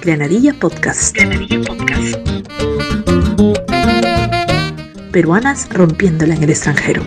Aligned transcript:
Granadilla 0.00 0.54
Podcast. 0.54 1.14
Granadilla 1.14 1.60
Podcast. 1.60 2.16
Peruanas 5.12 5.68
rompiéndola 5.70 6.34
en 6.34 6.42
el 6.42 6.50
extranjero. 6.50 7.02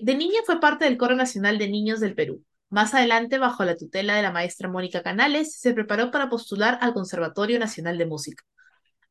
De 0.00 0.14
niña 0.14 0.40
fue 0.46 0.60
parte 0.60 0.84
del 0.84 0.96
Coro 0.96 1.16
Nacional 1.16 1.58
de 1.58 1.68
Niños 1.68 2.00
del 2.00 2.14
Perú. 2.14 2.42
Más 2.70 2.94
adelante, 2.94 3.38
bajo 3.38 3.64
la 3.64 3.76
tutela 3.76 4.14
de 4.14 4.22
la 4.22 4.30
maestra 4.30 4.68
Mónica 4.68 5.02
Canales, 5.02 5.58
se 5.58 5.72
preparó 5.72 6.10
para 6.10 6.28
postular 6.28 6.78
al 6.80 6.92
Conservatorio 6.92 7.58
Nacional 7.58 7.98
de 7.98 8.06
Música. 8.06 8.44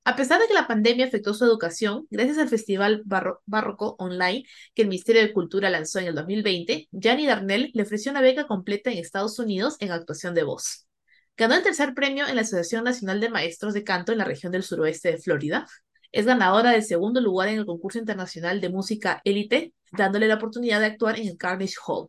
A 0.08 0.16
pesar 0.16 0.40
de 0.40 0.48
que 0.48 0.54
la 0.54 0.68
pandemia 0.68 1.06
afectó 1.06 1.34
su 1.34 1.44
educación, 1.44 2.08
gracias 2.10 2.38
al 2.38 2.48
Festival 2.48 3.04
Barroco 3.46 3.98
Online 4.00 4.46
que 4.74 4.84
el 4.84 4.88
Ministerio 4.88 5.22
de 5.22 5.34
Cultura 5.34 5.70
lanzó 5.70 6.00
en 6.00 6.06
el 6.06 6.16
2020, 6.16 6.88
Gianni 6.94 7.28
Darnell 7.28 7.72
le 7.74 7.84
ofreció 7.84 8.12
una 8.12 8.22
beca 8.22 8.48
completa 8.48 8.90
en 8.90 9.00
Estados 9.00 9.38
Unidos 9.38 9.76
en 9.82 9.92
actuación 9.92 10.34
de 10.34 10.44
voz. 10.44 10.88
Ganó 11.36 11.56
el 11.56 11.62
tercer 11.62 11.94
premio 11.94 12.26
en 12.26 12.38
la 12.38 12.44
Asociación 12.44 12.86
Nacional 12.86 13.20
de 13.20 13.28
Maestros 13.28 13.74
de 13.74 13.84
Canto 13.84 14.14
en 14.14 14.20
la 14.20 14.24
región 14.24 14.54
del 14.54 14.64
suroeste 14.64 15.12
de 15.12 15.18
Florida. 15.18 15.68
Es 16.14 16.26
ganadora 16.26 16.72
del 16.72 16.86
segundo 16.86 17.20
lugar 17.20 17.50
en 17.50 17.58
el 17.58 17.66
concurso 17.66 18.00
internacional 18.00 18.62
de 18.62 18.70
música 18.70 19.20
Élite, 19.26 19.74
dándole 19.92 20.30
la 20.30 20.36
oportunidad 20.36 20.80
de 20.80 20.86
actuar 20.86 21.20
en 21.20 21.28
el 21.28 21.36
Carnegie 21.36 21.76
Hall. 21.86 22.08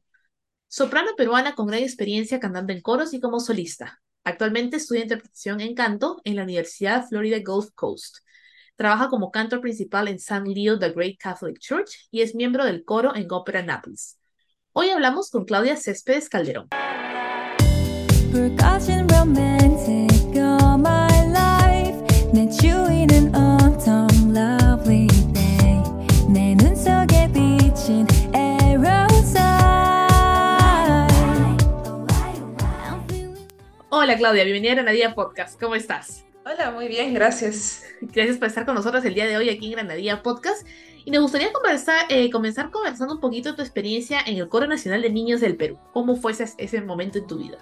Soprano 0.68 1.16
peruana 1.16 1.56
con 1.56 1.66
gran 1.66 1.82
experiencia 1.82 2.38
cantando 2.38 2.72
en 2.72 2.80
coros 2.80 3.12
y 3.12 3.18
como 3.18 3.40
solista. 3.40 4.00
Actualmente 4.28 4.76
estudia 4.76 5.04
interpretación 5.04 5.62
en 5.62 5.74
canto 5.74 6.20
en 6.22 6.36
la 6.36 6.42
Universidad 6.42 7.08
Florida 7.08 7.38
Gulf 7.42 7.70
Coast. 7.74 8.18
Trabaja 8.76 9.08
como 9.08 9.30
cantor 9.30 9.62
principal 9.62 10.06
en 10.06 10.18
San 10.18 10.44
Leo 10.44 10.78
The 10.78 10.90
Great 10.90 11.16
Catholic 11.18 11.58
Church 11.58 12.08
y 12.10 12.20
es 12.20 12.34
miembro 12.34 12.66
del 12.66 12.84
coro 12.84 13.14
en 13.16 13.26
Opera 13.30 13.62
Naples. 13.62 14.18
Hoy 14.74 14.90
hablamos 14.90 15.30
con 15.30 15.46
Claudia 15.46 15.76
Céspedes 15.76 16.28
Calderón. 16.28 16.68
Hola 34.08 34.16
Claudia, 34.16 34.44
bienvenida 34.44 34.72
a 34.72 34.76
Granadilla 34.76 35.14
Podcast. 35.14 35.60
¿Cómo 35.60 35.74
estás? 35.74 36.24
Hola, 36.46 36.70
muy 36.70 36.88
bien, 36.88 37.12
gracias. 37.12 37.82
Gracias 38.00 38.38
por 38.38 38.48
estar 38.48 38.64
con 38.64 38.74
nosotros 38.74 39.04
el 39.04 39.12
día 39.12 39.26
de 39.26 39.36
hoy 39.36 39.50
aquí 39.50 39.66
en 39.66 39.72
Granadilla 39.72 40.22
Podcast. 40.22 40.66
Y 41.04 41.10
nos 41.10 41.20
gustaría 41.20 41.52
conversar, 41.52 42.06
eh, 42.08 42.30
comenzar 42.30 42.70
conversando 42.70 43.16
un 43.16 43.20
poquito 43.20 43.50
de 43.50 43.56
tu 43.56 43.60
experiencia 43.60 44.20
en 44.24 44.38
el 44.38 44.48
Coro 44.48 44.66
Nacional 44.66 45.02
de 45.02 45.10
Niños 45.10 45.42
del 45.42 45.58
Perú. 45.58 45.78
¿Cómo 45.92 46.16
fue 46.16 46.32
ese, 46.32 46.80
momento 46.80 47.18
en 47.18 47.26
tu 47.26 47.36
vida? 47.36 47.58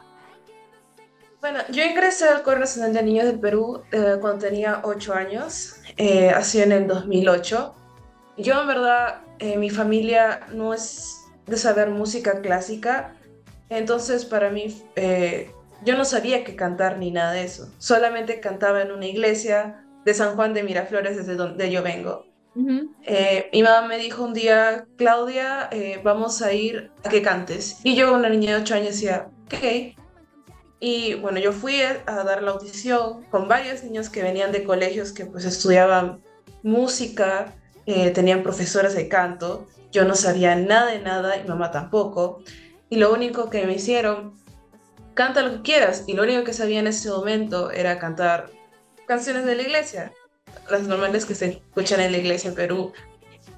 Bueno, 1.41 1.59
yo 1.73 1.83
ingresé 1.83 2.29
al 2.29 2.45
Coro 2.45 2.61
Nacional 2.61 2.93
de 2.93 3.03
Niños 3.03 3.25
del 3.27 3.41
Perú 3.41 3.83
eh, 3.91 4.19
cuando 4.21 4.47
tenía 4.47 4.83
8 4.85 5.15
años, 5.15 5.81
eh, 5.97 6.31
así 6.31 6.63
en 6.63 6.71
el 6.71 6.87
2008. 6.87 7.75
Yo 8.39 8.61
en 8.61 8.69
verdad, 8.69 9.23
eh, 9.41 9.57
mi 9.57 9.71
familia 9.71 10.47
no 10.53 10.73
es 10.73 11.23
de 11.47 11.57
saber 11.57 11.91
música 11.91 12.41
clásica, 12.41 13.17
entonces 13.69 14.25
para 14.25 14.51
mí 14.51 14.81
yo 15.85 15.97
no 15.97 16.05
sabía 16.05 16.45
que 16.45 16.57
cantar 16.57 16.99
ni 16.99 17.11
nada 17.11 17.33
de 17.33 17.45
eso. 17.45 17.73
Solamente 17.79 18.41
cantaba 18.41 18.83
en 18.83 18.93
una 18.93 19.07
iglesia 19.07 19.85
de 20.05 20.15
San 20.15 20.37
Juan 20.37 20.55
de 20.55 20.63
Miraflores, 20.63 21.17
desde 21.17 21.35
donde 21.35 21.71
yo 21.71 21.83
vengo. 21.83 22.25
Eh, 23.03 23.51
mi 23.53 23.63
mamá 23.63 23.87
me 23.87 23.99
dijo 23.99 24.25
un 24.25 24.33
día, 24.33 24.87
Claudia, 24.97 25.69
eh, 25.71 26.01
vamos 26.03 26.41
a 26.41 26.55
ir 26.55 26.91
a 27.05 27.09
que 27.11 27.21
cantes. 27.21 27.81
Y 27.85 27.95
yo, 27.97 28.15
una 28.15 28.31
niña 28.31 28.55
de 28.57 28.63
8 28.63 28.75
años, 28.77 28.89
decía, 28.93 29.29
ok. 29.47 29.95
Y 30.81 31.15
bueno, 31.15 31.39
yo 31.39 31.53
fui 31.53 31.81
a, 31.83 32.03
dar 32.07 32.43
la 32.43 32.53
audición 32.53 33.25
con 33.31 33.49
varios 33.49 33.83
niños 33.85 34.09
que 34.09 34.23
venían 34.23 34.53
de 34.53 34.65
colegios 34.65 35.12
que 35.12 35.27
pues 35.27 35.45
estudiaban 35.45 36.23
música, 36.62 37.55
eh, 37.84 38.11
tenían 38.11 38.43
profesores 38.43 38.95
de 38.95 39.09
canto. 39.09 39.67
Yo 39.93 40.05
no 40.05 40.15
sabía 40.15 40.56
nada 40.56 40.93
de 40.93 41.00
nada 41.00 41.37
y 41.37 41.47
mamá 41.47 41.71
tampoco. 41.71 42.43
Y 42.89 42.97
lo 42.97 43.12
único 43.12 43.50
que 43.50 43.67
me 43.67 43.75
hicieron 43.75 44.34
canta 45.16 45.43
lo 45.43 45.50
que 45.56 45.62
quieras. 45.62 46.04
Y 46.06 46.12
lo 46.12 46.22
único 46.22 46.44
que 46.44 46.53
sabía 46.53 46.78
en 46.78 46.87
ese 46.87 47.09
momento 47.10 47.72
era 47.72 47.99
cantar 47.99 48.50
canciones 49.06 49.44
de 49.44 49.56
la 49.56 49.62
iglesia, 49.62 50.12
las 50.71 50.82
normales 50.82 51.25
que 51.25 51.34
se 51.34 51.47
escuchan 51.47 52.00
en 52.00 52.12
la 52.12 52.19
iglesia 52.19 52.50
en 52.50 52.54
Perú. 52.54 52.93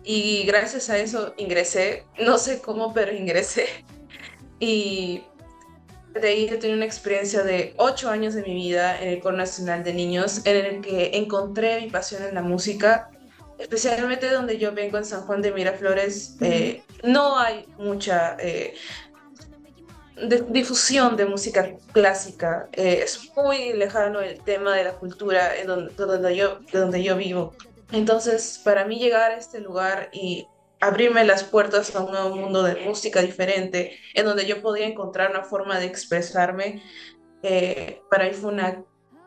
Y 0.04 0.44
gracias 0.44 0.88
a 0.88 0.96
eso 0.96 1.34
ingresé, 1.36 2.04
no 2.18 2.38
sé 2.38 2.62
cómo, 2.62 2.94
pero 2.94 3.12
ingresé. 3.12 3.66
Y 4.60 5.22
de 6.20 6.28
ahí 6.28 6.46
he 6.46 6.56
tenido 6.56 6.76
una 6.76 6.84
experiencia 6.84 7.44
de 7.44 7.74
ocho 7.76 8.10
años 8.10 8.34
de 8.34 8.42
mi 8.42 8.54
vida 8.54 9.00
en 9.00 9.10
el 9.10 9.20
Coro 9.20 9.36
Nacional 9.36 9.84
de 9.84 9.94
Niños, 9.94 10.40
en 10.46 10.66
el 10.66 10.80
que 10.80 11.10
encontré 11.16 11.80
mi 11.80 11.90
pasión 11.90 12.24
en 12.24 12.34
la 12.34 12.42
música, 12.42 13.08
especialmente 13.56 14.28
donde 14.30 14.58
yo 14.58 14.72
vengo 14.72 14.98
en 14.98 15.04
San 15.04 15.20
Juan 15.22 15.42
de 15.42 15.52
Miraflores. 15.52 16.36
Eh, 16.40 16.82
no 17.04 17.38
hay 17.38 17.66
mucha 17.78 18.36
eh, 18.40 18.74
de 20.22 20.44
difusión 20.48 21.16
de 21.16 21.26
música 21.26 21.70
clásica. 21.92 22.68
Eh, 22.72 23.00
es 23.04 23.30
muy 23.36 23.72
lejano 23.72 24.20
el 24.20 24.42
tema 24.42 24.74
de 24.74 24.84
la 24.84 24.94
cultura 24.94 25.56
en 25.56 25.66
donde, 25.66 25.94
donde 25.94 26.36
yo, 26.36 26.60
de 26.72 26.78
donde 26.78 27.02
yo 27.02 27.16
vivo. 27.16 27.54
Entonces, 27.92 28.60
para 28.64 28.84
mí 28.84 28.98
llegar 28.98 29.30
a 29.30 29.36
este 29.36 29.60
lugar 29.60 30.10
y 30.12 30.46
abrirme 30.80 31.24
las 31.24 31.44
puertas 31.44 31.94
a 31.94 32.00
un 32.00 32.12
nuevo 32.12 32.36
mundo 32.36 32.62
de 32.62 32.76
música 32.84 33.20
diferente, 33.20 33.98
en 34.14 34.26
donde 34.26 34.46
yo 34.46 34.62
podía 34.62 34.86
encontrar 34.86 35.30
una 35.30 35.42
forma 35.42 35.78
de 35.78 35.86
expresarme, 35.86 36.82
eh, 37.42 38.00
para 38.10 38.26
mí 38.26 38.32
fue 38.32 38.52
una, 38.52 38.84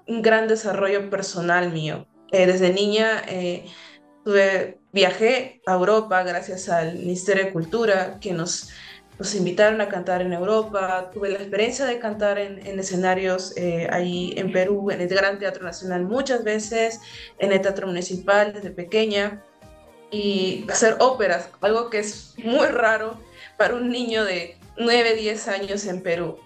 un 0.08 0.22
gran 0.22 0.48
desarrollo 0.48 1.10
personal 1.10 1.72
mío. 1.72 2.08
Eh, 2.32 2.46
desde 2.46 2.72
niña 2.72 3.24
tuve, 4.24 4.80
viajé 4.94 5.62
a 5.66 5.74
Europa 5.74 6.24
gracias 6.24 6.70
al 6.70 6.96
Ministerio 6.96 7.46
de 7.46 7.52
Cultura, 7.52 8.20
que 8.20 8.32
nos 8.34 8.70
nos 9.22 9.36
invitaron 9.36 9.80
a 9.82 9.88
cantar 9.88 10.24
en 10.24 10.34
Europa, 10.34 11.12
tuve 11.14 11.30
la 11.30 11.38
experiencia 11.38 11.86
de 11.86 12.00
cantar 12.00 12.40
en, 12.40 12.80
escenarios 12.80 13.56
eh, 13.56 13.88
ahí 13.92 14.34
en 14.36 14.52
Perú, 14.52 14.90
en 14.90 15.00
el 15.00 15.08
Gran 15.08 15.38
Teatro 15.38 15.64
Nacional 15.64 16.06
muchas 16.06 16.44
veces, 16.44 17.00
en 17.38 17.52
el 17.52 17.62
Teatro 17.62 17.86
Municipal 17.86 18.52
desde 18.52 18.72
pequeña, 18.72 19.44
y 20.10 20.66
hacer 20.72 20.96
óperas, 20.98 21.50
algo 21.62 21.92
que 21.92 22.00
es 22.00 22.34
muy 22.44 22.66
raro 22.66 23.20
para 23.60 23.76
un 23.76 23.90
niño 23.90 24.26
de 24.26 24.58
9, 24.80 25.16
10 25.16 25.48
años 25.50 25.86
en 25.86 26.02
Perú. 26.02 26.40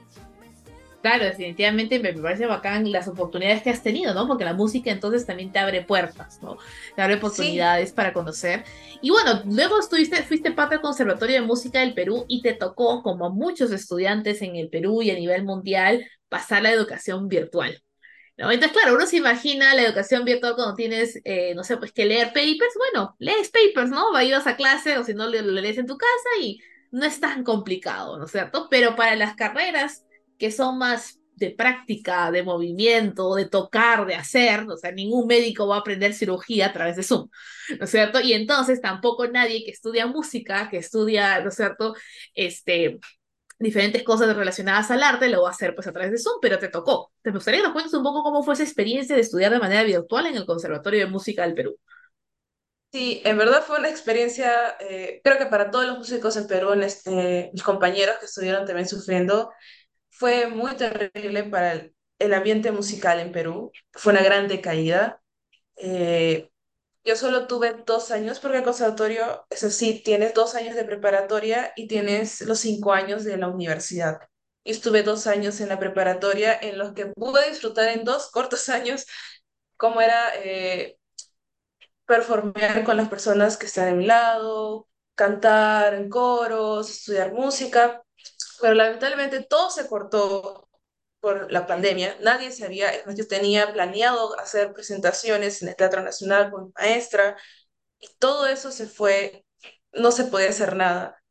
Claro, 1.05 1.25
definitivamente 1.25 1.99
me 1.99 2.13
parece 2.13 2.47
bacán 2.47 2.91
las 2.91 3.07
oportunidades 3.07 3.61
que 3.61 3.69
has 3.69 3.83
tenido, 3.83 4.15
¿no? 4.15 4.27
Porque 4.27 4.43
la 4.43 4.55
música 4.55 4.89
entonces 4.89 5.23
también 5.23 5.51
te 5.51 5.59
abre 5.59 5.83
puertas, 5.83 6.41
¿no? 6.41 6.57
Te 6.95 7.01
abre 7.03 7.17
oportunidades 7.17 7.91
para 7.91 8.11
conocer. 8.11 8.63
Y 9.03 9.11
bueno, 9.11 9.43
luego 9.45 9.79
estuviste, 9.79 10.23
fuiste 10.23 10.49
parte 10.49 10.73
del 10.73 10.81
Conservatorio 10.81 11.35
de 11.35 11.45
Música 11.45 11.81
del 11.81 11.93
Perú 11.93 12.25
y 12.27 12.41
te 12.41 12.53
tocó, 12.53 13.03
como 13.03 13.27
a 13.27 13.29
muchos 13.29 13.69
estudiantes 13.71 14.41
en 14.41 14.55
el 14.55 14.69
Perú 14.69 15.03
y 15.03 15.11
a 15.11 15.13
nivel 15.13 15.43
mundial, 15.43 16.03
pasar 16.27 16.63
la 16.63 16.71
educación 16.71 17.27
virtual. 17.27 17.79
¿no? 18.35 18.51
Entonces, 18.51 18.75
claro, 18.75 18.95
uno 18.95 19.05
se 19.05 19.17
imagina 19.17 19.75
la 19.75 19.83
educación 19.83 20.25
virtual 20.25 20.55
cuando 20.55 20.73
tienes, 20.73 21.21
eh, 21.23 21.53
no 21.53 21.63
sé, 21.63 21.77
pues 21.77 21.91
que 21.91 22.05
leer 22.05 22.29
papers. 22.29 22.73
Bueno, 22.79 23.15
lees 23.19 23.51
papers, 23.51 23.91
¿no? 23.91 24.11
Vas 24.11 24.47
a 24.47 24.55
clase 24.55 24.97
o 24.97 25.03
si 25.03 25.13
no, 25.13 25.29
lo 25.29 25.39
lees 25.39 25.77
en 25.77 25.85
tu 25.85 25.99
casa 25.99 26.29
y 26.41 26.59
no 26.89 27.05
es 27.05 27.19
tan 27.19 27.43
complicado, 27.43 28.17
¿no 28.17 28.25
es 28.25 28.31
cierto? 28.31 28.69
Pero 28.71 28.95
para 28.95 29.15
las 29.15 29.35
carreras 29.35 30.01
que 30.37 30.51
son 30.51 30.77
más 30.77 31.19
de 31.35 31.51
práctica, 31.51 32.31
de 32.31 32.43
movimiento, 32.43 33.35
de 33.35 33.45
tocar, 33.45 34.05
de 34.05 34.15
hacer, 34.15 34.61
o 34.69 34.77
sea, 34.77 34.91
ningún 34.91 35.27
médico 35.27 35.67
va 35.67 35.77
a 35.77 35.79
aprender 35.79 36.13
cirugía 36.13 36.67
a 36.67 36.73
través 36.73 36.95
de 36.95 37.03
Zoom, 37.03 37.29
¿no 37.77 37.85
es 37.85 37.91
cierto? 37.91 38.21
Y 38.21 38.33
entonces 38.33 38.79
tampoco 38.81 39.27
nadie 39.27 39.63
que 39.65 39.71
estudia 39.71 40.07
música, 40.07 40.69
que 40.69 40.77
estudia, 40.77 41.41
¿no 41.41 41.49
es 41.49 41.55
cierto?, 41.55 41.93
este, 42.33 42.99
diferentes 43.59 44.03
cosas 44.03 44.35
relacionadas 44.35 44.91
al 44.91 45.03
arte, 45.03 45.29
lo 45.29 45.43
va 45.43 45.49
a 45.49 45.51
hacer 45.51 45.75
pues 45.75 45.87
a 45.87 45.93
través 45.93 46.11
de 46.11 46.19
Zoom, 46.19 46.39
pero 46.41 46.59
te 46.59 46.69
tocó. 46.69 47.11
¿Te 47.21 47.31
gustaría 47.31 47.59
que 47.61 47.65
nos 47.65 47.73
cuentes 47.73 47.93
un 47.93 48.03
poco 48.03 48.23
cómo 48.23 48.43
fue 48.43 48.53
esa 48.53 48.63
experiencia 48.63 49.15
de 49.15 49.21
estudiar 49.21 49.51
de 49.51 49.59
manera 49.59 49.83
virtual 49.83 50.27
en 50.27 50.35
el 50.35 50.45
Conservatorio 50.45 50.99
de 51.01 51.11
Música 51.11 51.43
del 51.43 51.53
Perú? 51.53 51.77
Sí, 52.91 53.21
en 53.25 53.37
verdad 53.37 53.61
fue 53.61 53.77
una 53.79 53.89
experiencia, 53.89 54.77
eh, 54.79 55.19
creo 55.21 55.37
que 55.37 55.47
para 55.47 55.69
todos 55.69 55.85
los 55.85 55.97
músicos 55.97 56.37
en 56.37 56.47
Perú, 56.47 56.71
este, 56.73 57.49
mis 57.51 57.61
compañeros 57.63 58.15
que 58.19 58.25
estuvieron 58.25 58.65
también 58.65 58.87
sufriendo, 58.87 59.51
fue 60.17 60.47
muy 60.47 60.75
terrible 60.75 61.43
para 61.43 61.73
el, 62.19 62.33
ambiente 62.33 62.71
musical 62.71 63.19
en 63.19 63.31
Perú. 63.31 63.71
Fue 63.91 64.13
una 64.13 64.23
gran 64.23 64.47
decaída. 64.47 65.21
Eh, 65.75 66.49
yo 67.03 67.15
solo 67.15 67.47
tuve 67.47 67.73
dos 67.85 68.11
años 68.11 68.39
porque 68.39 68.57
el 68.57 68.63
conservatorio, 68.63 69.45
es 69.49 69.63
así, 69.63 70.01
tienes 70.03 70.33
dos 70.33 70.55
años 70.55 70.75
de 70.75 70.85
preparatoria 70.85 71.73
y 71.75 71.87
tienes 71.87 72.41
los 72.41 72.59
cinco 72.59 72.93
años 72.93 73.23
de 73.25 73.37
la 73.37 73.49
universidad. 73.49 74.19
Y 74.63 74.71
estuve 74.71 75.03
dos 75.03 75.27
años 75.27 75.59
en 75.61 75.69
la 75.69 75.79
preparatoria 75.79 76.57
en 76.59 76.77
los 76.77 76.93
que 76.93 77.07
pude 77.07 77.49
disfrutar 77.49 77.89
en 77.89 78.05
dos 78.05 78.31
cortos 78.31 78.69
años 78.69 79.05
cómo 79.77 80.01
era 80.01 80.29
eh, 80.43 80.97
performear 82.05 82.83
con 82.85 82.97
las 82.97 83.09
personas 83.09 83.57
que 83.57 83.65
están 83.67 83.89
a 83.89 83.95
mi 83.95 84.05
lado, 84.05 84.87
cantar 85.15 85.93
en 85.95 86.09
coros, 86.09 86.89
estudiar 86.89 87.33
música, 87.33 88.04
pero 88.61 88.73
lamentablemente 88.73 89.43
todo 89.43 89.69
se 89.69 89.87
cortó 89.87 90.69
por 91.19 91.51
la 91.51 91.67
pandemia. 91.67 92.17
Nadie 92.21 92.51
sabía, 92.51 92.91
yo 93.15 93.27
tenía 93.27 93.73
planeado 93.73 94.39
hacer 94.39 94.73
presentaciones 94.73 95.61
en 95.61 95.69
el 95.69 95.75
Teatro 95.75 96.03
Nacional 96.03 96.51
con 96.51 96.71
maestra 96.77 97.37
y 97.99 98.07
todo 98.19 98.47
eso 98.47 98.71
se 98.71 98.87
fue, 98.87 99.45
no 99.93 100.11
se 100.11 100.25
podía 100.25 100.49
hacer 100.49 100.75
nada. 100.75 101.21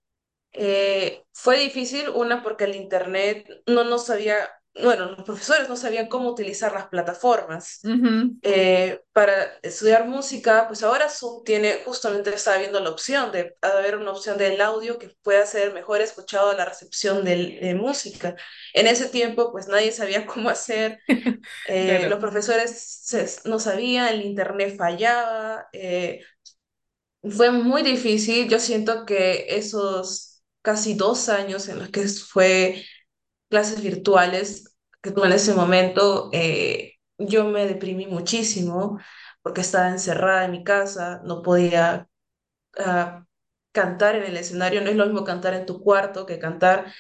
Eh, 0.53 1.25
fue 1.33 1.59
difícil, 1.59 2.09
una, 2.11 2.43
porque 2.43 2.65
el 2.65 2.77
Internet 2.77 3.49
no, 3.67 3.85
no 3.85 3.99
sabía, 3.99 4.51
bueno, 4.83 5.07
los 5.07 5.23
profesores 5.23 5.69
no 5.69 5.77
sabían 5.77 6.09
cómo 6.09 6.31
utilizar 6.31 6.73
las 6.73 6.89
plataformas. 6.89 7.81
Eh, 8.43 9.01
para 9.13 9.45
estudiar 9.63 10.09
música, 10.09 10.67
pues 10.67 10.83
ahora 10.83 11.09
Zoom 11.09 11.45
tiene, 11.45 11.83
justamente 11.85 12.35
estaba 12.35 12.59
viendo 12.59 12.81
la 12.81 12.91
opción 12.91 13.31
de 13.31 13.57
haber 13.63 13.97
una 13.97 14.11
opción 14.11 14.37
del 14.37 14.61
audio 14.61 14.99
que 14.99 15.11
pueda 15.23 15.47
ser 15.47 15.73
mejor 15.73 16.01
escuchado 16.01 16.51
a 16.51 16.55
la 16.55 16.65
recepción 16.65 17.25
de, 17.25 17.75
música. 17.79 18.35
En 18.73 18.89
ese 18.89 19.09
tiempo, 19.09 19.53
pues 19.53 19.69
nadie 19.69 19.93
sabía 19.93 20.27
cómo 20.27 20.51
hacer, 20.51 20.99
eh, 21.69 22.07
los 22.09 22.19
profesores 22.19 23.43
no 23.45 23.61
sabían, 23.61 24.09
el 24.09 24.23
Internet 24.23 24.77
fallaba. 24.77 25.69
fue 27.23 27.51
muy 27.53 27.83
difícil, 27.83 28.49
yo 28.49 28.59
siento 28.59 29.07
que 29.07 29.47
esos 29.51 30.43
casi 30.63 30.95
dos 30.95 31.29
años 31.29 31.69
en 31.69 31.79
los 31.79 31.91
que 31.91 32.09
fue 32.09 32.83
clases 33.55 33.81
virtuales, 33.83 34.77
que 35.01 35.11
en 35.11 35.33
ese 35.33 35.55
momento 35.55 36.29
eh, 36.33 36.95
yo 37.19 37.45
me 37.45 37.67
deprimí 37.67 38.07
muchísimo 38.07 38.99
porque 39.43 39.61
estaba 39.61 39.91
encerrada 39.91 40.47
en 40.47 40.51
mi 40.51 40.65
casa, 40.65 41.21
no 41.25 41.41
podía 41.41 42.09
ah, 42.79 43.25
cantar 43.71 44.17
en 44.17 44.25
el 44.25 44.37
escenario, 44.37 44.81
no 44.83 44.91
es 44.91 44.97
lo 44.97 45.07
mismo 45.07 45.23
cantar 45.23 45.55
en 45.55 45.67
tu 45.67 45.81
cuarto 45.81 46.27
que 46.27 46.41
cantar 46.41 46.93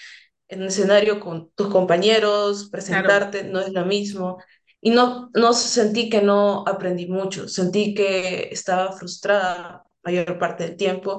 en 0.46 0.62
un 0.62 0.68
escenario 0.68 1.18
con 1.18 1.50
tus 1.56 1.68
compañeros, 1.70 2.68
presentarte, 2.70 3.42
no 3.42 3.60
es 3.60 3.72
lo 3.72 3.84
mismo. 3.84 4.38
Y 4.80 4.90
no, 4.90 5.30
no 5.34 5.54
sentí 5.54 6.08
que 6.08 6.22
no 6.22 6.62
aprendí 6.68 7.08
mucho, 7.08 7.48
sentí 7.48 7.94
que 7.94 8.50
estaba 8.52 8.92
frustrada 8.92 9.82
mayor 10.04 10.38
parte 10.38 10.64
del 10.68 10.76
tiempo 10.76 11.18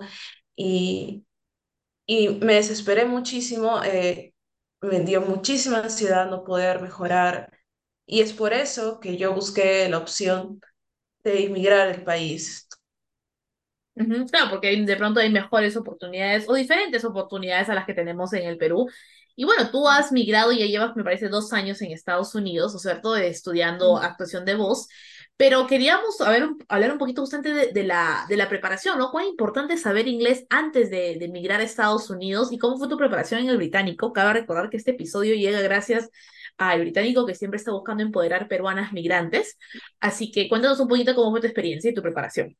y, 0.56 1.26
y 2.06 2.30
me 2.30 2.56
desesperé 2.56 3.06
muchísimo, 3.06 3.84
eh, 3.84 4.35
me 4.86 5.02
dio 5.02 5.22
muchísima 5.22 5.80
ansiedad 5.80 6.30
no 6.30 6.44
poder 6.44 6.82
mejorar 6.82 7.52
y 8.06 8.22
es 8.22 8.34
por 8.34 8.54
eso 8.54 9.00
que 9.00 9.18
yo 9.18 9.34
busqué 9.34 9.90
la 9.90 9.98
opción 10.00 10.62
de 11.24 11.46
emigrar 11.46 11.90
al 11.90 12.04
país. 12.04 12.68
Claro, 14.30 14.50
porque 14.50 14.76
de 14.76 14.96
pronto 14.98 15.22
hay 15.22 15.32
mejores 15.32 15.78
oportunidades 15.78 16.46
o 16.50 16.54
diferentes 16.54 17.06
oportunidades 17.06 17.70
a 17.70 17.76
las 17.76 17.86
que 17.86 17.94
tenemos 17.94 18.34
en 18.34 18.44
el 18.44 18.58
Perú. 18.58 18.88
Y 19.38 19.46
bueno, 19.46 19.70
tú 19.72 19.88
has 19.88 20.12
migrado 20.12 20.52
y 20.52 20.60
ya 20.60 20.66
llevas, 20.66 20.96
me 20.96 21.04
parece, 21.04 21.30
dos 21.30 21.54
años 21.54 21.82
en 21.82 21.92
Estados 21.92 22.36
Unidos, 22.36 22.74
¿no 22.74 22.78
es 22.78 22.84
cierto?, 22.84 23.16
estudiando 23.16 23.98
actuación 23.98 24.46
de 24.46 24.56
voz. 24.56 24.88
Pero 25.38 25.68
queríamos 25.68 26.22
hablar 26.22 26.92
un 26.92 26.98
poquito 26.98 27.22
justamente 27.22 27.74
de, 27.74 27.84
la, 27.84 28.26
de 28.30 28.38
la 28.38 28.48
preparación, 28.48 28.98
¿no? 28.98 29.12
Cuán 29.12 29.26
importante 29.26 29.74
es 29.74 29.82
saber 29.82 30.08
inglés 30.08 30.46
antes 30.50 30.90
de, 30.90 31.18
de 31.20 31.26
emigrar 31.26 31.60
a 31.60 31.64
Estados 31.64 32.10
Unidos 32.10 32.54
y 32.54 32.58
cómo 32.58 32.78
fue 32.78 32.88
tu 32.88 32.98
preparación 32.98 33.42
en 33.42 33.50
el 33.50 33.58
británico. 33.58 34.14
Cabe 34.14 34.34
recordar 34.34 34.70
que 34.70 34.78
este 34.78 34.92
episodio 34.92 35.36
llega 35.36 35.60
gracias 35.62 36.10
al 36.58 36.80
británico 36.80 37.26
que 37.26 37.36
siempre 37.36 37.58
está 37.58 37.72
buscando 37.72 38.02
empoderar 38.02 38.48
peruanas 38.48 38.94
migrantes. 38.94 39.58
Así 40.00 40.32
que 40.32 40.48
cuéntanos 40.48 40.80
un 40.80 40.88
poquito 40.88 41.14
cómo 41.16 41.32
fue 41.32 41.42
tu 41.42 41.48
experiencia 41.48 41.92
y 41.92 41.94
tu 41.94 42.02
preparación. 42.02 42.56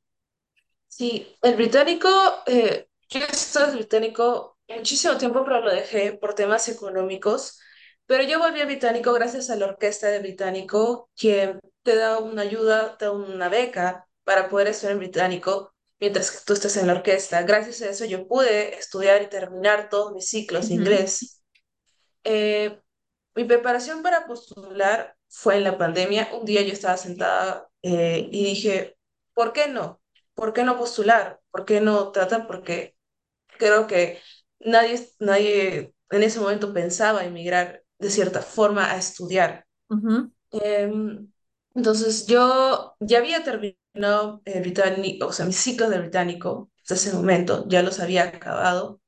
Sí, 0.88 1.36
el 1.42 1.56
británico, 1.56 2.10
eh, 2.48 2.88
yo 3.10 3.20
estuve 3.20 3.72
británico 3.72 4.58
muchísimo 4.68 5.18
tiempo, 5.18 5.44
pero 5.44 5.62
lo 5.62 5.72
dejé 5.72 6.14
por 6.14 6.34
temas 6.34 6.68
económicos. 6.70 7.60
Pero 8.08 8.24
yo 8.24 8.40
volví 8.40 8.62
a 8.62 8.66
británico 8.66 9.14
gracias 9.14 9.50
a 9.50 9.56
la 9.56 9.66
orquesta 9.66 10.08
de 10.08 10.20
británico, 10.20 11.10
quien 11.18 11.60
te 11.84 11.96
da 11.96 12.20
una 12.20 12.44
ayuda, 12.44 12.98
te 12.98 13.06
da 13.06 13.12
una 13.12 13.50
beca 13.50 14.08
para 14.24 14.50
poder 14.50 14.68
estudiar 14.68 14.94
en 14.94 15.00
británico 15.00 15.74
mientras 16.00 16.32
que 16.32 16.38
tú 16.46 16.54
estés 16.54 16.78
en 16.78 16.88
la 16.88 16.94
orquesta. 16.94 17.42
Gracias 17.44 17.82
a 17.82 17.90
eso 17.90 18.06
yo 18.06 18.28
pude 18.28 18.78
estudiar 18.78 19.22
y 19.24 19.28
terminar 19.30 19.90
todos 19.90 20.14
mis 20.14 20.30
ciclos 20.30 20.70
de 20.70 20.76
inglés. 20.76 21.44
Eh, 22.24 22.80
mi 23.36 23.44
preparación 23.46 24.04
para 24.04 24.28
postular 24.28 25.16
fue 25.30 25.58
en 25.58 25.64
la 25.64 25.78
pandemia. 25.78 26.30
Un 26.34 26.46
día 26.46 26.62
yo 26.62 26.74
estaba 26.74 26.98
sentada 26.98 27.70
eh, 27.82 28.28
y 28.32 28.46
dije, 28.46 28.98
¿por 29.34 29.54
qué 29.54 29.68
no? 29.68 30.02
¿Por 30.34 30.54
qué 30.54 30.64
no 30.64 30.78
postular? 30.78 31.40
¿Por 31.52 31.66
qué 31.66 31.82
no 31.82 32.12
tratar? 32.12 32.48
Porque 32.48 32.96
creo 33.58 33.88
que 33.88 34.22
nadie, 34.60 35.00
nadie 35.20 35.94
en 36.10 36.24
ese 36.24 36.40
momento 36.40 36.74
pensaba 36.74 37.26
emigrar 37.26 37.85
de 38.00 38.10
cierta 38.10 38.42
forma 38.42 38.92
a 38.92 38.98
estudiar. 38.98 39.66
Em, 40.52 41.32
entonces 41.76 42.28
yo 42.28 42.96
ya 43.00 43.20
había 43.20 43.44
terminado 43.44 44.42
el 44.46 44.62
británico, 44.62 45.28
o 45.28 45.32
sea, 45.34 45.46
mis 45.46 45.58
ciclos 45.58 45.90
de 45.90 46.00
británico 46.00 46.72
hasta 46.82 46.96
ese 46.96 47.14
momento, 47.14 47.66
ya 47.68 47.82
los 47.84 48.00
había 48.00 48.24
acabado, 48.24 49.02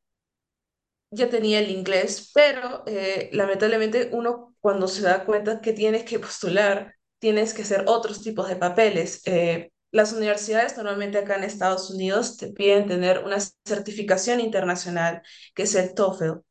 ya 1.11 1.29
tenía 1.29 1.59
el 1.59 1.71
inglés, 1.71 2.31
pero 2.33 2.83
eh, 2.87 3.29
lamentablemente 3.33 4.09
uno 4.13 4.55
cuando 4.59 4.87
se 4.87 5.01
da 5.03 5.25
cuenta 5.25 5.61
que 5.61 5.73
tienes 5.73 6.03
que 6.03 6.19
postular, 6.19 6.95
tienes 7.19 7.53
que 7.53 7.61
hacer 7.63 7.85
otros 7.87 8.21
tipos 8.23 8.49
de 8.49 8.57
papeles. 8.57 9.21
Eh, 9.25 9.71
las 9.91 10.11
universidades 10.13 10.75
normalmente 10.77 11.17
acá 11.17 11.35
en 11.37 11.43
Estados 11.45 11.89
Unidos 11.89 12.37
te 12.37 12.47
piden 12.51 12.87
tener 12.87 13.23
una 13.23 13.37
certificación 13.65 14.39
internacional, 14.41 15.21
que 15.55 15.63
es 15.63 15.75
el 15.75 15.93
TOEFL. 15.93 16.41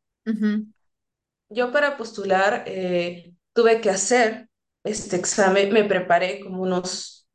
Yo 1.48 1.72
para 1.72 1.96
postular 1.96 2.64
eh, 2.66 3.32
tuve 3.52 3.81
que 3.81 3.90
hacer 3.90 4.48
este 4.84 5.16
examen, 5.16 5.72
me 5.72 5.84
preparé 5.84 6.40
como 6.40 6.62
unos 6.62 7.28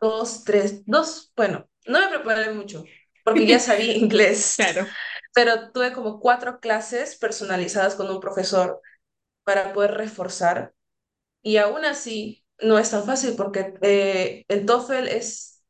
dos, 0.00 0.44
tres, 0.44 0.84
dos, 0.86 1.32
bueno, 1.36 1.68
no 1.86 2.00
me 2.00 2.08
preparé 2.18 2.52
mucho, 2.52 2.84
porque 3.24 3.46
ya 3.46 3.58
sabía 3.60 3.96
inglés. 3.96 4.54
Claro. 4.56 4.86
Pero 5.34 5.72
tuve 5.72 5.92
como 5.92 6.20
cuatro 6.20 6.60
clases 6.60 7.16
personalizadas 7.16 7.94
con 7.96 8.10
un 8.10 8.20
profesor 8.20 8.80
para 9.44 9.72
poder 9.72 9.92
reforzar. 9.94 10.74
Y 11.42 11.58
aún 11.58 11.84
así, 11.84 12.44
no 12.60 12.78
es 12.78 12.90
tan 12.90 13.04
fácil 13.04 13.34
porque 13.36 13.74
eh, 13.82 14.44
el 14.48 14.66
TOEFL 14.66 15.08
es 15.08 15.62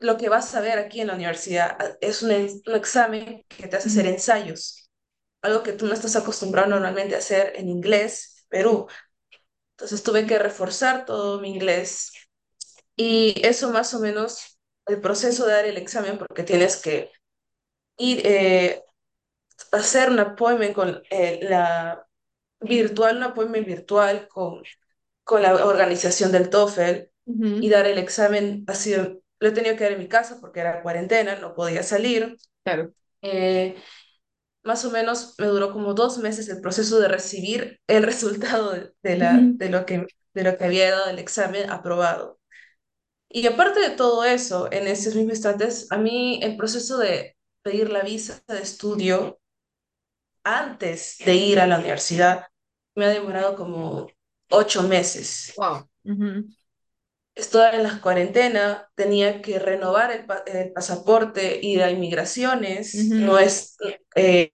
lo 0.00 0.16
que 0.18 0.28
vas 0.28 0.54
a 0.54 0.60
ver 0.60 0.78
aquí 0.78 1.00
en 1.00 1.08
la 1.08 1.14
universidad. 1.14 1.78
Es 2.00 2.22
un, 2.22 2.32
un 2.32 2.74
examen 2.76 3.44
que 3.48 3.68
te 3.68 3.76
hace 3.76 3.88
hacer 3.88 4.06
ensayos, 4.06 4.87
algo 5.42 5.62
que 5.62 5.72
tú 5.72 5.86
no 5.86 5.94
estás 5.94 6.16
acostumbrado 6.16 6.68
normalmente 6.68 7.14
a 7.14 7.18
hacer 7.18 7.52
en 7.56 7.68
inglés, 7.68 8.46
Perú. 8.48 8.86
Entonces 9.72 10.02
tuve 10.02 10.26
que 10.26 10.38
reforzar 10.38 11.06
todo 11.06 11.40
mi 11.40 11.50
inglés 11.50 12.12
y 12.96 13.34
eso 13.46 13.70
más 13.70 13.94
o 13.94 14.00
menos, 14.00 14.58
el 14.86 15.00
proceso 15.00 15.46
de 15.46 15.52
dar 15.52 15.66
el 15.66 15.76
examen, 15.76 16.18
porque 16.18 16.42
tienes 16.42 16.76
que 16.76 17.12
ir 17.98 18.22
eh, 18.24 18.82
hacer 19.72 20.10
un 20.10 20.18
appointment 20.20 20.74
con 20.74 21.02
eh, 21.10 21.40
la 21.42 22.06
virtual, 22.60 23.18
un 23.18 23.22
appointment 23.24 23.66
virtual 23.66 24.28
con, 24.28 24.62
con 25.24 25.42
la 25.42 25.64
organización 25.66 26.32
del 26.32 26.50
TOEFL 26.50 27.10
y 27.26 27.68
dar 27.68 27.86
el 27.86 27.98
examen. 27.98 28.64
Así, 28.66 28.94
lo 28.96 29.48
he 29.48 29.52
tenido 29.52 29.76
que 29.76 29.84
dar 29.84 29.92
en 29.92 29.98
mi 29.98 30.08
casa 30.08 30.38
porque 30.40 30.60
era 30.60 30.82
cuarentena, 30.82 31.36
no 31.36 31.54
podía 31.54 31.82
salir. 31.82 32.36
Claro. 32.64 32.92
Eh, 33.22 33.76
más 34.64 34.84
o 34.84 34.90
menos 34.90 35.34
me 35.38 35.46
duró 35.46 35.72
como 35.72 35.94
dos 35.94 36.18
meses 36.18 36.48
el 36.48 36.60
proceso 36.60 36.98
de 37.00 37.08
recibir 37.08 37.80
el 37.86 38.02
resultado 38.04 38.72
de, 39.02 39.16
la, 39.16 39.52
de, 39.58 39.68
lo, 39.70 39.86
que, 39.86 40.06
de 40.34 40.44
lo 40.44 40.56
que 40.58 40.64
había 40.64 40.90
dado 40.90 41.10
el 41.10 41.18
examen 41.18 41.70
aprobado. 41.70 42.38
Y 43.30 43.46
aparte 43.46 43.80
de 43.80 43.90
todo 43.90 44.24
eso, 44.24 44.68
en 44.72 44.86
esos 44.88 45.14
mismos 45.14 45.34
instantes, 45.36 45.86
a 45.90 45.98
mí 45.98 46.40
el 46.42 46.56
proceso 46.56 46.98
de 46.98 47.36
pedir 47.62 47.90
la 47.90 48.02
visa 48.02 48.42
de 48.48 48.62
estudio 48.62 49.40
antes 50.44 51.18
de 51.24 51.34
ir 51.34 51.60
a 51.60 51.66
la 51.66 51.78
universidad 51.78 52.46
me 52.94 53.04
ha 53.06 53.08
demorado 53.10 53.54
como 53.56 54.08
ocho 54.50 54.82
meses. 54.82 55.52
Wow. 55.56 55.88
Estaba 57.38 57.70
en 57.70 57.84
la 57.84 58.00
cuarentena, 58.00 58.90
tenía 58.96 59.40
que 59.40 59.58
renovar 59.60 60.10
el, 60.10 60.72
pasaporte, 60.72 61.60
ir 61.62 61.82
a 61.82 61.90
inmigraciones, 61.90 62.94
no 62.94 63.38
es, 63.38 63.76
eh, 64.16 64.52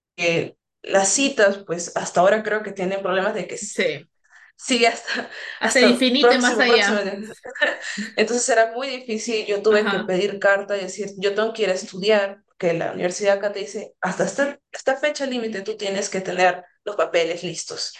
las 0.83 1.09
citas, 1.09 1.63
pues 1.65 1.91
hasta 1.95 2.21
ahora 2.21 2.43
creo 2.43 2.61
que 2.61 2.71
tienen 2.71 3.01
problemas 3.01 3.33
de 3.33 3.47
que 3.47 3.57
sí. 3.57 4.07
sigue 4.55 4.87
hasta, 4.87 5.29
hasta, 5.59 5.81
infinito 5.81 6.31
más 6.39 6.59
allá. 6.59 7.03
Entonces 8.15 8.47
era 8.49 8.71
muy 8.73 8.87
difícil, 8.87 9.45
yo 9.47 9.61
tuve 9.61 9.83
que 9.83 10.03
pedir 10.05 10.39
carta 10.39 10.77
y 10.77 10.81
decir, 10.81 11.09
yo 11.17 11.33
tengo 11.33 11.53
que 11.53 11.63
ir 11.63 11.69
a 11.71 11.73
estudiar, 11.73 12.43
que 12.57 12.73
la 12.73 12.91
universidad 12.91 13.37
acá 13.37 13.51
te 13.51 13.59
dice, 13.59 13.95
hasta 13.99 14.23
esta, 14.23 14.59
esta 14.71 14.95
fecha 14.95 15.25
límite 15.25 15.61
tú 15.61 15.75
tienes 15.75 16.07
que 16.07 16.21
tener 16.21 16.63
los 16.83 16.95
papeles 16.95 17.43
listos. 17.43 17.93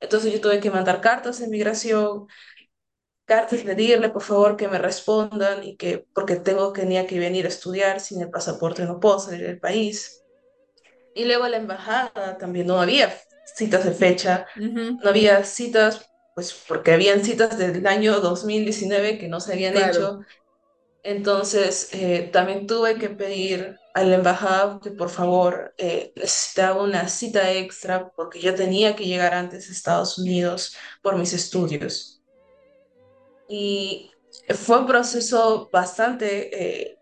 Entonces 0.00 0.32
yo 0.32 0.40
tuve 0.40 0.60
que 0.60 0.70
mandar 0.70 1.00
cartas 1.00 1.38
de 1.38 1.46
inmigración, 1.46 2.26
cartas, 3.26 3.62
pedirle 3.62 4.10
por 4.10 4.22
favor 4.22 4.56
que 4.56 4.68
me 4.68 4.78
respondan 4.78 5.64
y 5.64 5.76
que, 5.76 6.06
porque 6.14 6.36
tengo, 6.36 6.72
tenía 6.72 7.06
que 7.06 7.18
venir 7.18 7.46
a 7.46 7.48
estudiar, 7.48 8.00
sin 8.00 8.22
el 8.22 8.30
pasaporte 8.30 8.84
no 8.86 9.00
puedo 9.00 9.18
salir 9.18 9.46
del 9.46 9.60
país. 9.60 10.24
Y 11.14 11.24
luego 11.24 11.44
a 11.44 11.48
la 11.48 11.58
embajada 11.58 12.38
también 12.38 12.66
no 12.66 12.80
había 12.80 13.12
citas 13.44 13.84
de 13.84 13.92
fecha, 13.92 14.46
no 15.02 15.10
había 15.10 15.44
citas, 15.44 16.10
pues 16.34 16.54
porque 16.68 16.92
habían 16.92 17.24
citas 17.24 17.58
del 17.58 17.86
año 17.86 18.20
2019 18.20 19.18
que 19.18 19.28
no 19.28 19.40
se 19.40 19.52
habían 19.54 19.76
hecho. 19.76 20.20
Entonces 21.02 21.88
eh, 21.92 22.30
también 22.32 22.66
tuve 22.66 22.98
que 22.98 23.10
pedir 23.10 23.78
a 23.94 24.02
la 24.04 24.16
embajada 24.16 24.80
que 24.82 24.90
por 24.90 25.08
favor 25.10 25.72
eh, 25.78 26.12
necesitaba 26.16 26.82
una 26.82 27.08
cita 27.08 27.52
extra 27.52 28.10
porque 28.16 28.40
yo 28.40 28.54
tenía 28.54 28.96
que 28.96 29.06
llegar 29.06 29.34
antes 29.34 29.68
a 29.68 29.72
Estados 29.72 30.18
Unidos 30.18 30.76
por 31.02 31.16
mis 31.16 31.32
estudios. 31.32 32.15
Y 33.48 34.10
fue 34.54 34.78
un 34.78 34.86
proceso 34.86 35.68
bastante 35.72 36.90
eh, 36.90 36.98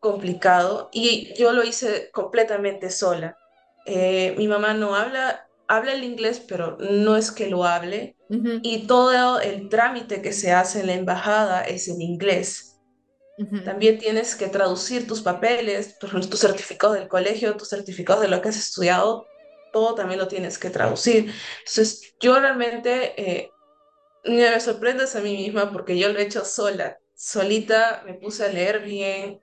complicado 0.00 0.88
y 0.92 1.34
yo 1.34 1.52
lo 1.52 1.64
hice 1.64 2.10
completamente 2.12 2.90
sola. 2.90 3.36
Eh, 3.86 4.34
mi 4.36 4.48
mamá 4.48 4.74
no 4.74 4.94
habla, 4.94 5.48
habla 5.68 5.92
el 5.92 6.04
inglés, 6.04 6.42
pero 6.46 6.76
no 6.78 7.16
es 7.16 7.30
que 7.30 7.48
lo 7.48 7.64
hable. 7.64 8.16
Y 8.62 8.88
todo 8.88 9.40
el 9.40 9.68
trámite 9.68 10.20
que 10.20 10.32
se 10.32 10.52
hace 10.52 10.80
en 10.80 10.88
la 10.88 10.94
embajada 10.94 11.62
es 11.62 11.88
en 11.88 12.02
inglés. 12.02 12.80
También 13.64 13.98
tienes 13.98 14.34
que 14.34 14.48
traducir 14.48 15.06
tus 15.06 15.20
papeles, 15.20 15.98
tus, 15.98 16.10
tus 16.30 16.40
certificados 16.40 16.96
del 16.96 17.08
colegio, 17.08 17.56
tus 17.56 17.68
certificados 17.68 18.22
de 18.22 18.28
lo 18.28 18.40
que 18.40 18.48
has 18.48 18.56
estudiado, 18.56 19.26
todo 19.72 19.94
también 19.94 20.18
lo 20.18 20.26
tienes 20.26 20.58
que 20.58 20.70
traducir. 20.70 21.32
Entonces, 21.58 22.14
yo 22.18 22.40
realmente 22.40 23.12
eh, 23.20 23.50
me 24.26 24.60
sorprendes 24.60 25.16
a 25.16 25.20
mí 25.20 25.36
misma 25.36 25.72
porque 25.72 25.98
yo 25.98 26.12
lo 26.12 26.18
he 26.18 26.22
hecho 26.22 26.44
sola, 26.44 26.98
solita, 27.14 28.02
me 28.06 28.14
puse 28.14 28.44
a 28.44 28.48
leer 28.48 28.82
bien, 28.82 29.40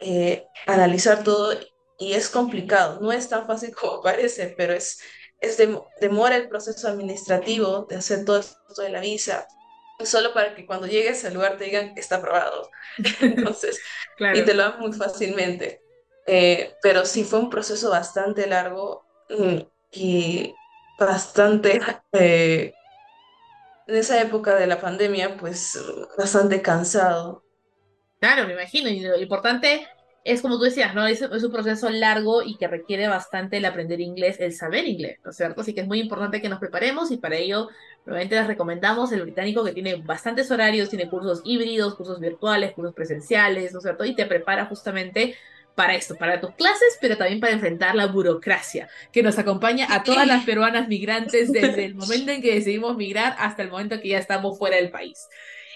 eh, 0.00 0.46
analizar 0.66 1.22
todo 1.22 1.54
y 1.98 2.14
es 2.14 2.28
complicado, 2.28 3.00
no 3.00 3.12
es 3.12 3.28
tan 3.28 3.46
fácil 3.46 3.74
como 3.80 4.02
parece, 4.02 4.54
pero 4.56 4.72
es, 4.72 5.00
es 5.40 5.58
demora 6.00 6.36
el 6.36 6.48
proceso 6.48 6.88
administrativo 6.88 7.86
de 7.88 7.96
hacer 7.96 8.24
todo 8.24 8.38
esto 8.38 8.82
de 8.82 8.90
la 8.90 9.00
visa, 9.00 9.46
solo 10.04 10.32
para 10.34 10.54
que 10.54 10.66
cuando 10.66 10.86
llegues 10.86 11.24
al 11.24 11.34
lugar 11.34 11.56
te 11.56 11.64
digan 11.64 11.94
que 11.94 12.00
está 12.00 12.16
aprobado. 12.16 12.70
Entonces, 13.20 13.80
y 14.34 14.42
te 14.42 14.54
lo 14.54 14.62
dan 14.62 14.80
muy 14.80 14.92
fácilmente. 14.92 15.80
Eh, 16.26 16.74
pero 16.82 17.04
sí 17.04 17.24
fue 17.24 17.40
un 17.40 17.50
proceso 17.50 17.90
bastante 17.90 18.46
largo 18.46 19.04
mm, 19.28 19.58
y 19.90 20.54
bastante 20.98 21.80
eh, 22.12 22.72
en 23.86 23.96
esa 23.96 24.20
época 24.20 24.54
de 24.54 24.66
la 24.66 24.80
pandemia, 24.80 25.36
pues 25.36 25.78
bastante 26.16 26.62
cansado. 26.62 27.44
Claro, 28.20 28.46
me 28.46 28.52
imagino. 28.52 28.88
Y 28.88 29.00
lo 29.00 29.20
importante 29.20 29.86
es 30.24 30.40
como 30.40 30.56
tú 30.56 30.64
decías, 30.64 30.94
¿no? 30.94 31.06
Es, 31.06 31.20
es, 31.22 31.42
un 31.42 31.52
proceso 31.52 31.90
largo 31.90 32.42
y 32.42 32.56
que 32.56 32.68
requiere 32.68 33.08
bastante 33.08 33.56
el 33.56 33.64
aprender 33.64 34.00
inglés, 34.00 34.36
el 34.38 34.52
saber 34.52 34.86
inglés, 34.86 35.18
¿no 35.24 35.30
es 35.30 35.36
cierto? 35.36 35.62
Así 35.62 35.74
que 35.74 35.80
es 35.80 35.86
muy 35.86 36.00
importante 36.00 36.40
que 36.40 36.48
nos 36.48 36.60
preparemos 36.60 37.10
y 37.10 37.16
para 37.16 37.36
ello, 37.36 37.68
probablemente 38.04 38.36
les 38.36 38.46
recomendamos 38.46 39.10
el 39.12 39.22
británico 39.22 39.64
que 39.64 39.72
tiene 39.72 39.96
bastantes 39.96 40.50
horarios, 40.50 40.88
tiene 40.88 41.10
cursos 41.10 41.40
híbridos, 41.44 41.96
cursos 41.96 42.20
virtuales, 42.20 42.72
cursos 42.72 42.94
presenciales, 42.94 43.72
¿no 43.72 43.78
es 43.78 43.82
cierto? 43.82 44.04
Y 44.04 44.14
te 44.14 44.26
prepara 44.26 44.66
justamente 44.66 45.34
para 45.74 45.94
esto, 45.94 46.16
para 46.16 46.40
tus 46.40 46.52
clases, 46.52 46.98
pero 47.00 47.16
también 47.16 47.40
para 47.40 47.52
enfrentar 47.52 47.94
la 47.94 48.06
burocracia 48.06 48.88
que 49.12 49.22
nos 49.22 49.38
acompaña 49.38 49.86
a 49.90 50.02
todas 50.02 50.26
las 50.26 50.44
peruanas 50.46 50.88
migrantes 50.88 51.52
desde 51.52 51.84
el 51.84 51.94
momento 51.96 52.32
en 52.32 52.42
que 52.42 52.54
decidimos 52.54 52.96
migrar 52.96 53.34
hasta 53.38 53.62
el 53.62 53.70
momento 53.70 54.00
que 54.00 54.08
ya 54.08 54.18
estamos 54.18 54.58
fuera 54.58 54.76
del 54.76 54.90
país. 54.90 55.28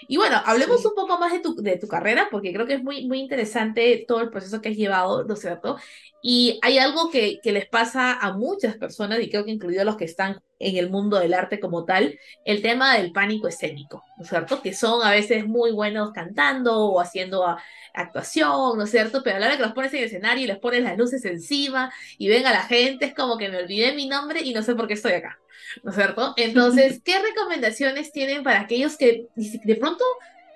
Y 0.07 0.17
bueno, 0.17 0.41
hablemos 0.45 0.85
un 0.85 0.93
poco 0.93 1.17
más 1.17 1.31
de 1.33 1.39
tu, 1.39 1.55
de 1.55 1.77
tu 1.77 1.87
carrera, 1.87 2.27
porque 2.29 2.53
creo 2.53 2.67
que 2.67 2.75
es 2.75 2.83
muy, 2.83 3.07
muy 3.07 3.19
interesante 3.19 4.05
todo 4.07 4.21
el 4.21 4.29
proceso 4.29 4.61
que 4.61 4.69
has 4.69 4.77
llevado, 4.77 5.23
¿no 5.23 5.33
es 5.33 5.41
cierto? 5.41 5.77
Y 6.21 6.59
hay 6.61 6.77
algo 6.77 7.09
que, 7.09 7.39
que 7.41 7.51
les 7.51 7.67
pasa 7.67 8.13
a 8.13 8.33
muchas 8.33 8.77
personas, 8.77 9.19
y 9.21 9.29
creo 9.29 9.43
que 9.43 9.51
incluido 9.51 9.81
a 9.81 9.85
los 9.85 9.97
que 9.97 10.05
están 10.05 10.39
en 10.59 10.77
el 10.77 10.89
mundo 10.89 11.19
del 11.19 11.33
arte 11.33 11.59
como 11.59 11.85
tal, 11.85 12.17
el 12.45 12.61
tema 12.61 12.97
del 12.97 13.11
pánico 13.11 13.47
escénico, 13.47 14.03
¿no 14.17 14.23
es 14.23 14.29
cierto? 14.29 14.61
Que 14.61 14.73
son 14.73 15.05
a 15.05 15.11
veces 15.11 15.45
muy 15.45 15.71
buenos 15.71 16.11
cantando 16.11 16.85
o 16.85 16.99
haciendo 16.99 17.45
actuación, 17.93 18.77
¿no 18.77 18.83
es 18.83 18.91
cierto? 18.91 19.21
Pero 19.23 19.37
a 19.37 19.39
la 19.39 19.47
hora 19.47 19.57
que 19.57 19.63
los 19.63 19.73
pones 19.73 19.93
en 19.93 19.99
el 19.99 20.05
escenario 20.05 20.43
y 20.43 20.47
les 20.47 20.59
pones 20.59 20.83
las 20.83 20.97
luces 20.97 21.23
encima 21.25 21.91
y 22.17 22.27
ven 22.27 22.45
a 22.45 22.51
la 22.51 22.63
gente, 22.63 23.05
es 23.05 23.13
como 23.13 23.37
que 23.37 23.49
me 23.49 23.57
olvidé 23.57 23.93
mi 23.93 24.07
nombre 24.07 24.41
y 24.41 24.53
no 24.53 24.63
sé 24.63 24.75
por 24.75 24.87
qué 24.87 24.93
estoy 24.93 25.13
acá. 25.13 25.37
¿no 25.83 25.91
es 25.91 25.95
cierto? 25.95 26.33
Entonces, 26.37 27.01
¿qué 27.05 27.19
recomendaciones 27.19 28.11
tienen 28.11 28.43
para 28.43 28.61
aquellos 28.61 28.97
que 28.97 29.27
de 29.35 29.75
pronto 29.75 30.03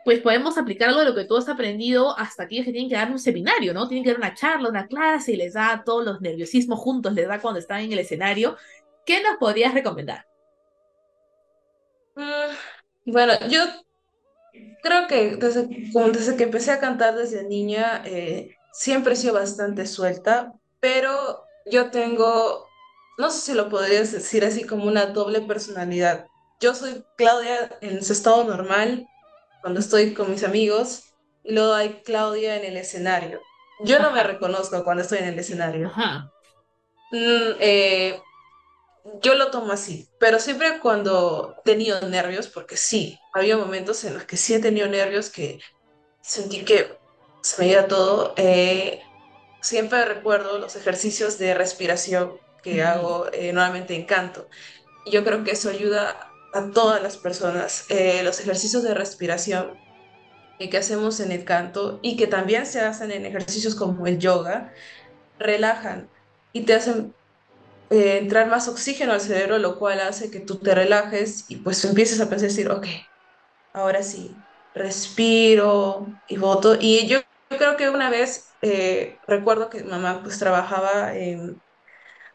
pues 0.04 0.20
podemos 0.20 0.58
aplicar 0.58 0.90
algo 0.90 1.02
de 1.02 1.06
lo 1.06 1.16
que 1.16 1.26
tú 1.26 1.38
has 1.38 1.48
aprendido 1.48 2.18
hasta 2.18 2.44
aquellos 2.44 2.66
que 2.66 2.72
tienen 2.72 2.90
que 2.90 2.96
dar 2.96 3.12
un 3.12 3.20
seminario, 3.20 3.72
¿no? 3.72 3.88
Tienen 3.88 4.04
que 4.04 4.10
dar 4.10 4.18
una 4.18 4.34
charla, 4.34 4.68
una 4.68 4.88
clase 4.88 5.34
y 5.34 5.36
les 5.36 5.54
da 5.54 5.84
todos 5.86 6.04
los 6.04 6.22
nerviosismos 6.22 6.80
juntos, 6.80 7.14
les 7.14 7.28
da 7.28 7.40
cuando 7.40 7.60
están 7.60 7.82
en 7.82 7.92
el 7.92 8.00
escenario. 8.00 8.58
¿Qué 9.12 9.22
nos 9.22 9.36
podrías 9.36 9.74
recomendar? 9.74 10.26
Mm, 12.16 13.12
bueno, 13.12 13.34
yo 13.50 13.60
creo 14.82 15.06
que 15.10 15.36
desde, 15.36 15.68
desde 15.68 16.38
que 16.38 16.44
empecé 16.44 16.72
a 16.72 16.80
cantar 16.80 17.16
desde 17.16 17.44
niña, 17.44 18.04
eh, 18.06 18.56
siempre 18.72 19.12
he 19.12 19.18
sido 19.18 19.34
bastante 19.34 19.86
suelta, 19.86 20.54
pero 20.80 21.44
yo 21.70 21.92
tengo 21.92 22.66
no 23.18 23.30
sé 23.32 23.42
si 23.42 23.54
lo 23.54 23.68
podrías 23.68 24.14
decir 24.14 24.46
así 24.46 24.64
como 24.64 24.86
una 24.86 25.08
doble 25.08 25.42
personalidad. 25.42 26.28
Yo 26.62 26.74
soy 26.74 27.04
Claudia 27.18 27.70
en 27.82 28.06
su 28.06 28.14
estado 28.14 28.46
normal, 28.46 29.10
cuando 29.60 29.82
estoy 29.82 30.14
con 30.14 30.32
mis 30.32 30.46
amigos, 30.46 31.04
y 31.44 31.54
luego 31.54 31.74
hay 31.74 32.02
Claudia 32.06 32.56
en 32.56 32.64
el 32.64 32.78
escenario. 32.78 33.42
Yo 33.84 34.00
no 34.00 34.12
me 34.12 34.24
reconozco 34.24 34.86
cuando 34.86 35.04
estoy 35.04 35.18
en 35.18 35.26
el 35.26 35.40
escenario. 35.40 35.92
Mm, 37.12 37.58
eh, 37.60 38.22
yo 39.22 39.36
lo 39.36 39.52
tomo 39.52 39.72
así, 39.72 40.10
pero 40.20 40.40
siempre 40.40 40.80
cuando 40.80 41.56
he 41.60 41.62
tenido 41.64 42.02
nervios, 42.02 42.48
porque 42.48 42.78
sí, 42.78 43.20
había 43.34 43.58
momentos 43.58 44.04
en 44.04 44.16
los 44.16 44.24
que 44.24 44.38
sí 44.38 44.54
he 44.54 44.60
tenido 44.60 44.88
nervios 44.88 45.30
que 45.30 45.60
sentí 46.22 46.64
que 46.64 46.98
se 47.42 47.62
me 47.62 47.70
iba 47.70 47.88
todo, 47.88 48.34
eh, 48.38 49.02
siempre 49.62 50.06
recuerdo 50.06 50.60
los 50.60 50.76
ejercicios 50.76 51.38
de 51.38 51.54
respiración 51.54 52.34
que 52.64 52.84
hago 52.84 53.28
eh, 53.34 53.54
nuevamente 53.54 53.96
en 53.96 54.06
canto. 54.06 54.48
Yo 55.06 55.24
creo 55.24 55.44
que 55.44 55.52
eso 55.52 55.70
ayuda 55.70 56.32
a 56.54 56.72
todas 56.72 57.02
las 57.02 57.18
personas. 57.18 57.86
Eh, 57.90 58.22
los 58.24 58.40
ejercicios 58.40 58.84
de 58.84 58.94
respiración 58.94 59.80
que 60.60 60.78
hacemos 60.78 61.20
en 61.20 61.32
el 61.32 61.44
canto 61.44 62.00
y 62.02 62.18
que 62.18 62.28
también 62.28 62.66
se 62.66 62.82
hacen 62.82 63.12
en 63.12 63.26
ejercicios 63.26 63.74
como 63.74 64.06
el 64.06 64.20
yoga, 64.20 64.72
relajan 65.40 66.08
y 66.54 66.62
te 66.62 66.76
hacen 66.76 67.16
eh, 67.92 68.18
entrar 68.18 68.50
más 68.50 68.68
oxígeno 68.68 69.14
al 69.14 69.22
cerebro, 69.22 69.60
lo 69.60 69.78
cual 69.78 70.00
hace 70.02 70.32
que 70.32 70.40
tú 70.40 70.58
te 70.58 70.74
relajes 70.74 71.46
y 71.50 71.58
pues 71.58 71.84
empieces 71.86 72.20
a 72.22 72.30
pensar, 72.30 72.50
decir, 72.50 72.72
ok, 72.72 72.88
ahora 73.74 74.02
sí, 74.04 74.36
respiro 74.74 76.08
y 76.28 76.38
voto. 76.38 76.78
Y 76.80 77.08
yo, 77.08 77.20
yo 77.50 77.58
creo 77.58 77.78
que 77.78 77.90
una 77.90 78.10
vez, 78.10 78.50
recuerdo 79.28 79.70
que 79.70 79.84
mamá 79.84 80.22
pues 80.24 80.40
trabajaba 80.40 81.16
en 81.16 81.62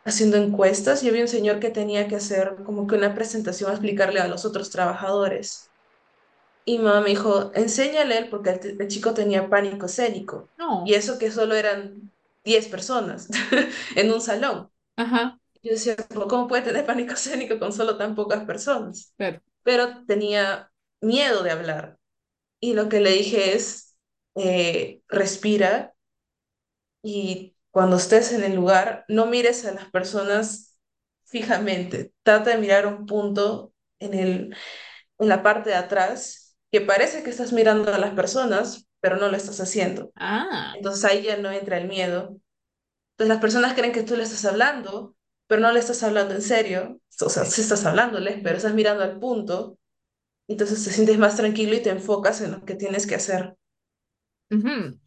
haciendo 0.07 0.37
encuestas 0.37 1.03
y 1.03 1.09
había 1.09 1.23
un 1.23 1.29
señor 1.29 1.59
que 1.59 1.71
tenía 1.71 2.07
que 2.07 2.15
hacer 2.17 2.55
como 2.65 2.87
que 2.87 2.95
una 2.95 3.15
presentación 3.15 3.71
a 3.71 3.75
explicarle 3.75 4.21
a 4.21 4.29
los 4.29 4.45
otros 4.45 4.71
trabajadores. 4.71 5.69
Y 6.65 6.79
mamá 6.79 7.01
me 7.01 7.11
dijo, 7.11 7.51
enséñale 7.55 8.19
él 8.19 8.29
porque 8.31 8.51
el, 8.51 8.89
chico 8.89 9.15
tenía 9.15 9.51
pánico 9.51 9.87
escénico. 9.87 10.49
Y 10.85 10.95
eso 10.95 11.19
que 11.19 11.31
solo 11.31 11.55
eran 11.55 12.13
10 12.45 12.69
personas 12.69 13.29
en 13.97 14.13
un 14.13 14.21
salón. 14.21 14.71
Ajá. 14.97 15.39
Yo 15.67 15.73
decía, 15.73 15.97
¿cómo 16.29 16.47
puede 16.47 16.63
tener 16.63 16.87
pánico 16.87 17.15
escénico 17.15 17.59
con 17.59 17.73
solo 17.73 17.97
tan 17.99 18.15
pocas 18.15 18.45
personas? 18.45 19.13
Pero 19.65 20.05
tenía 20.07 20.71
miedo 21.01 21.43
de 21.43 21.51
hablar. 21.51 21.99
Y 22.61 22.75
lo 22.75 22.89
que 22.89 23.01
le 23.01 23.11
dije 23.11 23.57
es, 23.57 23.97
eh, 24.37 25.01
respira 25.09 25.93
y 27.03 27.57
cuando 27.73 27.97
estés 27.97 28.33
en 28.33 28.45
el 28.45 28.55
lugar, 28.55 29.05
no 29.09 29.27
mires 29.27 29.67
a 29.67 29.73
las 29.73 29.91
personas 29.91 30.79
fijamente. 31.25 32.13
Trata 32.23 32.51
de 32.51 32.59
mirar 32.59 32.87
un 32.87 33.07
punto 33.07 33.75
en, 33.99 34.15
el, 34.15 34.57
en 35.19 35.29
la 35.29 35.43
parte 35.43 35.71
de 35.71 35.77
atrás 35.77 36.57
que 36.71 36.81
parece 36.81 37.25
que 37.25 37.31
estás 37.31 37.53
mirando 37.53 37.93
a 37.93 37.99
las 37.99 38.15
personas, 38.15 38.87
pero 39.01 39.17
no 39.17 39.29
lo 39.29 39.37
estás 39.37 39.61
haciendo. 39.61 40.13
Ah. 40.15 40.75
Entonces 40.77 41.05
ahí 41.05 41.23
ya 41.23 41.37
no 41.39 41.51
entra 41.51 41.79
el 41.79 41.89
miedo. 41.89 42.41
Entonces 43.15 43.29
las 43.29 43.41
personas 43.41 43.75
creen 43.75 43.93
que 43.93 44.05
tú 44.05 44.17
le 44.17 44.23
estás 44.23 44.45
hablando, 44.45 45.16
pero 45.47 45.61
no 45.63 45.73
le 45.73 45.81
estás 45.81 46.03
hablando 46.03 46.35
en 46.35 46.43
serio. 46.43 47.01
O 47.21 47.29
sea, 47.31 47.45
sí 47.45 47.63
estás 47.63 47.85
hablándoles, 47.87 48.41
pero 48.43 48.57
estás 48.57 48.75
mirando 48.75 49.03
al 49.05 49.19
punto. 49.19 49.79
Entonces 50.49 50.85
te 50.85 50.91
sientes 50.93 51.19
más 51.19 51.37
tranquilo 51.37 51.75
y 51.77 51.83
te 51.83 51.91
enfocas 51.91 52.41
en 52.43 52.53
lo 52.53 52.65
que 52.65 52.75
tienes 52.77 53.07
que 53.07 53.17
hacer. 53.17 53.57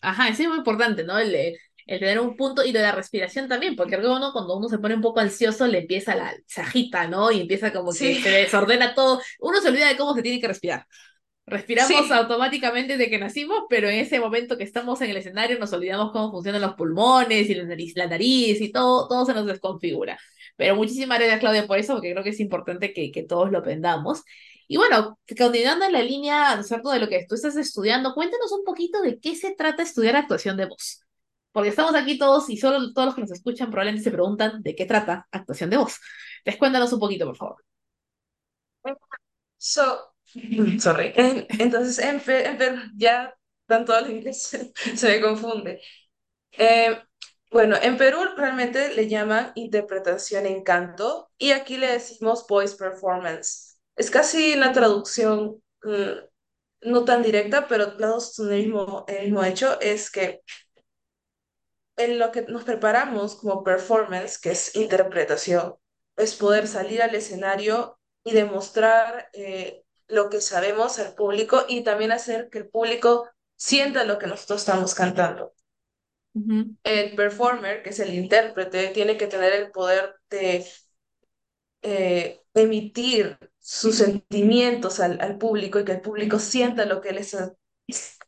Ajá, 0.02 0.30
eso 0.30 0.44
es 0.44 0.50
muy 0.50 0.58
importante, 0.60 1.04
¿no? 1.04 1.18
El, 1.20 1.36
el 1.36 2.00
tener 2.00 2.20
un 2.20 2.36
punto 2.38 2.64
y 2.64 2.72
de 2.72 2.82
la 2.82 2.92
respiración 2.94 3.48
también, 3.48 3.76
porque 3.76 3.98
uno 3.98 4.32
cuando 4.32 4.58
uno 4.58 4.70
se 4.70 4.80
pone 4.80 4.96
un 4.96 5.02
poco 5.02 5.20
ansioso 5.20 5.68
le 5.68 5.80
empieza 5.80 6.16
la 6.16 6.34
se 6.48 6.62
agita, 6.62 7.08
¿no? 7.08 7.32
Y 7.32 7.42
empieza 7.42 7.74
como 7.74 7.96
que 7.96 8.16
se 8.16 8.30
desordena 8.30 8.94
todo, 8.94 9.22
uno 9.40 9.60
se 9.62 9.70
olvida 9.70 9.88
de 9.90 9.98
cómo 9.98 10.14
se 10.16 10.22
tiene 10.22 10.40
que 10.40 10.48
respirar. 10.48 10.86
Respiramos 11.50 12.12
automáticamente 12.12 12.98
de 12.98 13.10
que 13.10 13.18
nacimos, 13.18 13.64
pero 13.70 13.90
en 13.90 13.96
ese 14.00 14.20
momento 14.20 14.58
que 14.58 14.64
estamos 14.64 15.02
en 15.02 15.10
el 15.10 15.18
escenario 15.18 15.58
nos 15.58 15.74
olvidamos 15.74 16.12
cómo 16.12 16.32
funcionan 16.32 16.62
los 16.62 16.76
pulmones 16.76 17.50
y 17.50 17.56
la 17.56 17.64
nariz, 17.64 17.94
la 17.96 18.08
nariz 18.08 18.62
y 18.62 18.72
todo, 18.72 19.08
todo 19.08 19.26
se 19.26 19.34
nos 19.34 19.46
desconfigura. 19.48 20.20
Pero 20.56 20.76
muchísimas 20.76 21.18
gracias, 21.18 21.40
Claudia, 21.40 21.66
por 21.66 21.80
eso, 21.80 21.94
porque 21.94 22.12
creo 22.12 22.24
que 22.24 22.30
es 22.30 22.40
importante 22.40 22.94
que, 22.94 23.12
que 23.12 23.24
todos 23.24 23.52
lo 23.52 23.60
aprendamos. 23.60 24.24
Y 24.68 24.78
bueno, 24.78 25.18
continuando 25.38 25.86
en 25.86 25.94
la 25.94 26.04
línea, 26.04 26.56
¿no 26.56 26.64
cierto?, 26.64 26.92
de 26.92 27.00
lo 27.00 27.10
que 27.10 27.26
tú 27.28 27.36
estás 27.36 27.56
estudiando, 27.56 28.14
cuéntanos 28.14 28.52
un 28.52 28.64
poquito 28.64 29.02
de 29.02 29.20
qué 29.20 29.36
se 29.36 29.56
trata 29.56 29.82
estudiar 29.82 30.16
actuación 30.16 30.58
de 30.58 30.68
voz. 30.68 31.02
Porque 31.52 31.70
estamos 31.70 31.96
aquí 31.96 32.20
todos 32.20 32.50
y 32.50 32.58
solo 32.58 32.94
todos 32.94 33.08
los 33.08 33.16
que 33.16 33.22
nos 33.22 33.32
escuchan 33.32 33.72
probablemente 33.72 34.04
se 34.04 34.12
preguntan 34.12 34.62
de 34.62 34.76
qué 34.76 34.86
trata 34.86 35.28
actuación 35.32 35.72
de 35.72 35.78
voz. 35.78 35.98
Entonces, 36.40 36.60
cuéntanos 36.60 36.94
un 36.94 37.00
poquito, 37.00 37.26
por 37.26 37.38
favor. 37.38 37.64
So, 39.58 40.14
sorry. 40.80 41.14
Entonces, 41.16 42.00
en, 42.00 42.22
en 42.28 42.92
ya 42.98 43.34
tanto 43.66 43.98
el 43.98 44.12
inglés 44.12 44.44
se 44.96 45.08
me 45.10 45.22
confunde. 45.22 45.82
Eh, 46.54 47.00
bueno, 47.52 47.78
en 47.82 47.98
Perú 47.98 48.20
realmente 48.38 48.94
le 48.96 49.10
llaman 49.10 49.54
interpretación 49.56 50.46
en 50.48 50.64
canto 50.64 51.32
y 51.38 51.52
aquí 51.52 51.78
le 51.78 51.88
decimos 51.94 52.46
voice 52.48 52.76
performance. 52.78 53.80
Es 53.96 54.12
casi 54.12 54.54
una 54.56 54.74
traducción 54.74 55.62
mm, 55.84 56.90
no 56.92 57.06
tan 57.06 57.24
directa, 57.24 57.68
pero 57.68 57.94
los 58.00 58.40
el 58.40 58.50
mismo, 58.68 59.06
el 59.08 59.26
mismo 59.26 59.44
hecho 59.44 59.80
es 59.82 60.12
que 60.12 60.42
en 61.98 62.18
lo 62.20 62.32
que 62.32 62.44
nos 62.44 62.64
preparamos 62.64 63.36
como 63.36 63.64
performance, 63.64 64.38
que 64.40 64.52
es 64.52 64.76
interpretación, 64.76 65.76
es 66.18 66.36
poder 66.36 66.68
salir 66.68 67.02
al 67.02 67.16
escenario 67.16 68.00
y 68.24 68.32
demostrar 68.34 69.30
eh, 69.34 69.84
lo 70.10 70.30
que 70.30 70.42
sabemos 70.42 71.00
al 71.00 71.14
público 71.14 71.66
y 71.68 71.84
también 71.84 72.12
hacer 72.12 72.50
que 72.50 72.60
el 72.60 72.68
público 72.68 73.30
sienta 73.56 74.04
lo 74.04 74.18
que 74.18 74.28
nosotros 74.28 74.62
estamos 74.62 74.94
cantando. 74.94 75.54
El 76.84 77.16
performer, 77.16 77.84
que 77.84 77.90
es 77.90 78.00
el 78.00 78.14
intérprete, 78.14 78.90
tiene 78.90 79.18
que 79.18 79.28
tener 79.28 79.52
el 79.54 79.72
poder 79.72 80.16
de 80.30 80.66
eh, 81.82 82.42
emitir 82.54 83.38
sus 83.60 83.98
sentimientos 83.98 85.00
al, 85.00 85.20
al, 85.22 85.38
público 85.38 85.80
y 85.80 85.86
que 85.86 85.94
el 85.94 86.02
público 86.02 86.40
sienta 86.40 86.86
lo 86.86 87.02
que 87.02 87.10
él 87.10 87.18
está 87.18 87.54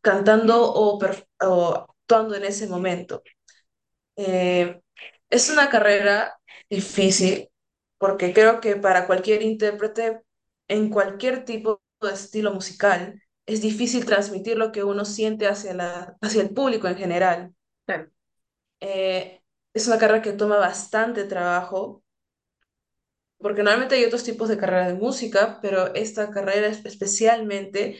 cantando 0.01 0.61
o, 0.61 0.99
o 1.41 1.75
actuando 1.75 2.35
en 2.35 2.43
ese 2.43 2.67
momento. 2.67 3.23
Eh, 4.15 4.81
es 5.29 5.49
una 5.49 5.69
carrera 5.69 6.37
difícil 6.69 7.49
porque 7.97 8.33
creo 8.33 8.59
que 8.59 8.75
para 8.75 9.07
cualquier 9.07 9.41
intérprete 9.41 10.21
en 10.71 10.89
cualquier 10.89 11.45
tipo 11.45 11.81
de 12.01 12.13
estilo 12.13 12.53
musical 12.53 13.21
es 13.45 13.61
difícil 13.61 14.05
transmitir 14.05 14.57
lo 14.57 14.71
que 14.71 14.83
uno 14.85 15.05
siente 15.05 15.47
hacia, 15.47 15.73
la, 15.73 16.17
hacia 16.21 16.41
el 16.41 16.51
público 16.51 16.87
en 16.87 16.97
general. 16.97 17.53
Eh, 18.81 19.41
es 19.73 19.87
una 19.87 19.97
carrera 19.97 20.21
que 20.21 20.33
toma 20.33 20.57
bastante 20.57 21.23
trabajo, 21.25 22.03
porque 23.37 23.63
normalmente 23.63 23.95
hay 23.95 24.05
otros 24.05 24.23
tipos 24.23 24.49
de 24.49 24.57
carrera 24.57 24.87
de 24.87 24.93
música, 24.93 25.59
pero 25.61 25.93
esta 25.95 26.29
carrera 26.31 26.67
especialmente, 26.67 27.99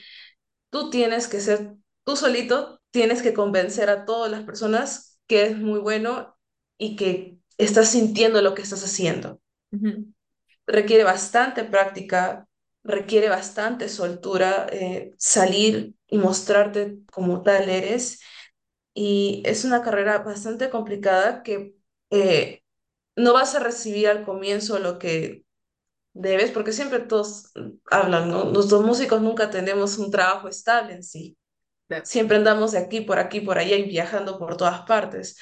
tú 0.70 0.90
tienes 0.90 1.28
que 1.28 1.40
ser, 1.42 1.76
tú 2.06 2.16
solito 2.16 2.82
tienes 2.92 3.22
que 3.24 3.34
convencer 3.34 3.90
a 3.90 4.06
todas 4.06 4.32
las 4.32 4.44
personas 4.44 5.20
que 5.28 5.46
es 5.46 5.58
muy 5.58 5.80
bueno 5.80 6.38
y 6.78 6.96
que 6.98 7.38
estás 7.58 7.90
sintiendo 7.92 8.42
lo 8.42 8.56
que 8.56 8.64
estás 8.64 8.84
haciendo. 8.84 9.42
Requiere 10.66 11.04
bastante 11.04 11.64
práctica, 11.64 12.48
requiere 12.84 13.30
bastante 13.30 13.90
soltura, 13.90 14.68
eh, 14.72 15.14
salir 15.18 15.96
y 16.08 16.18
mostrarte 16.18 17.00
como 17.12 17.42
tal 17.44 17.70
eres. 17.70 18.22
Y 18.94 19.44
es 19.46 19.66
una 19.66 19.82
carrera 19.84 20.20
bastante 20.20 20.70
complicada 20.70 21.44
que 21.44 21.76
eh, 22.12 22.64
no 23.16 23.34
vas 23.34 23.56
a 23.56 23.60
recibir 23.60 24.08
al 24.10 24.26
comienzo 24.26 24.80
lo 24.80 25.00
que 25.00 25.46
debes, 26.14 26.52
porque 26.52 26.74
siempre 26.74 27.00
todos 27.00 27.52
hablan, 27.90 28.30
¿no? 28.30 28.46
Los 28.46 28.70
dos 28.70 28.86
músicos 28.86 29.22
nunca 29.22 29.50
tenemos 29.50 29.98
un 29.98 30.12
trabajo 30.12 30.48
estable 30.50 30.94
en 30.94 31.04
sí. 31.04 31.38
Siempre 32.04 32.38
andamos 32.38 32.72
de 32.72 32.80
aquí, 32.80 33.02
por 33.02 33.20
aquí, 33.20 33.42
por 33.42 33.58
allá 33.58 33.76
y 33.76 33.84
viajando 33.90 34.40
por 34.40 34.58
todas 34.58 34.82
partes. 34.84 35.38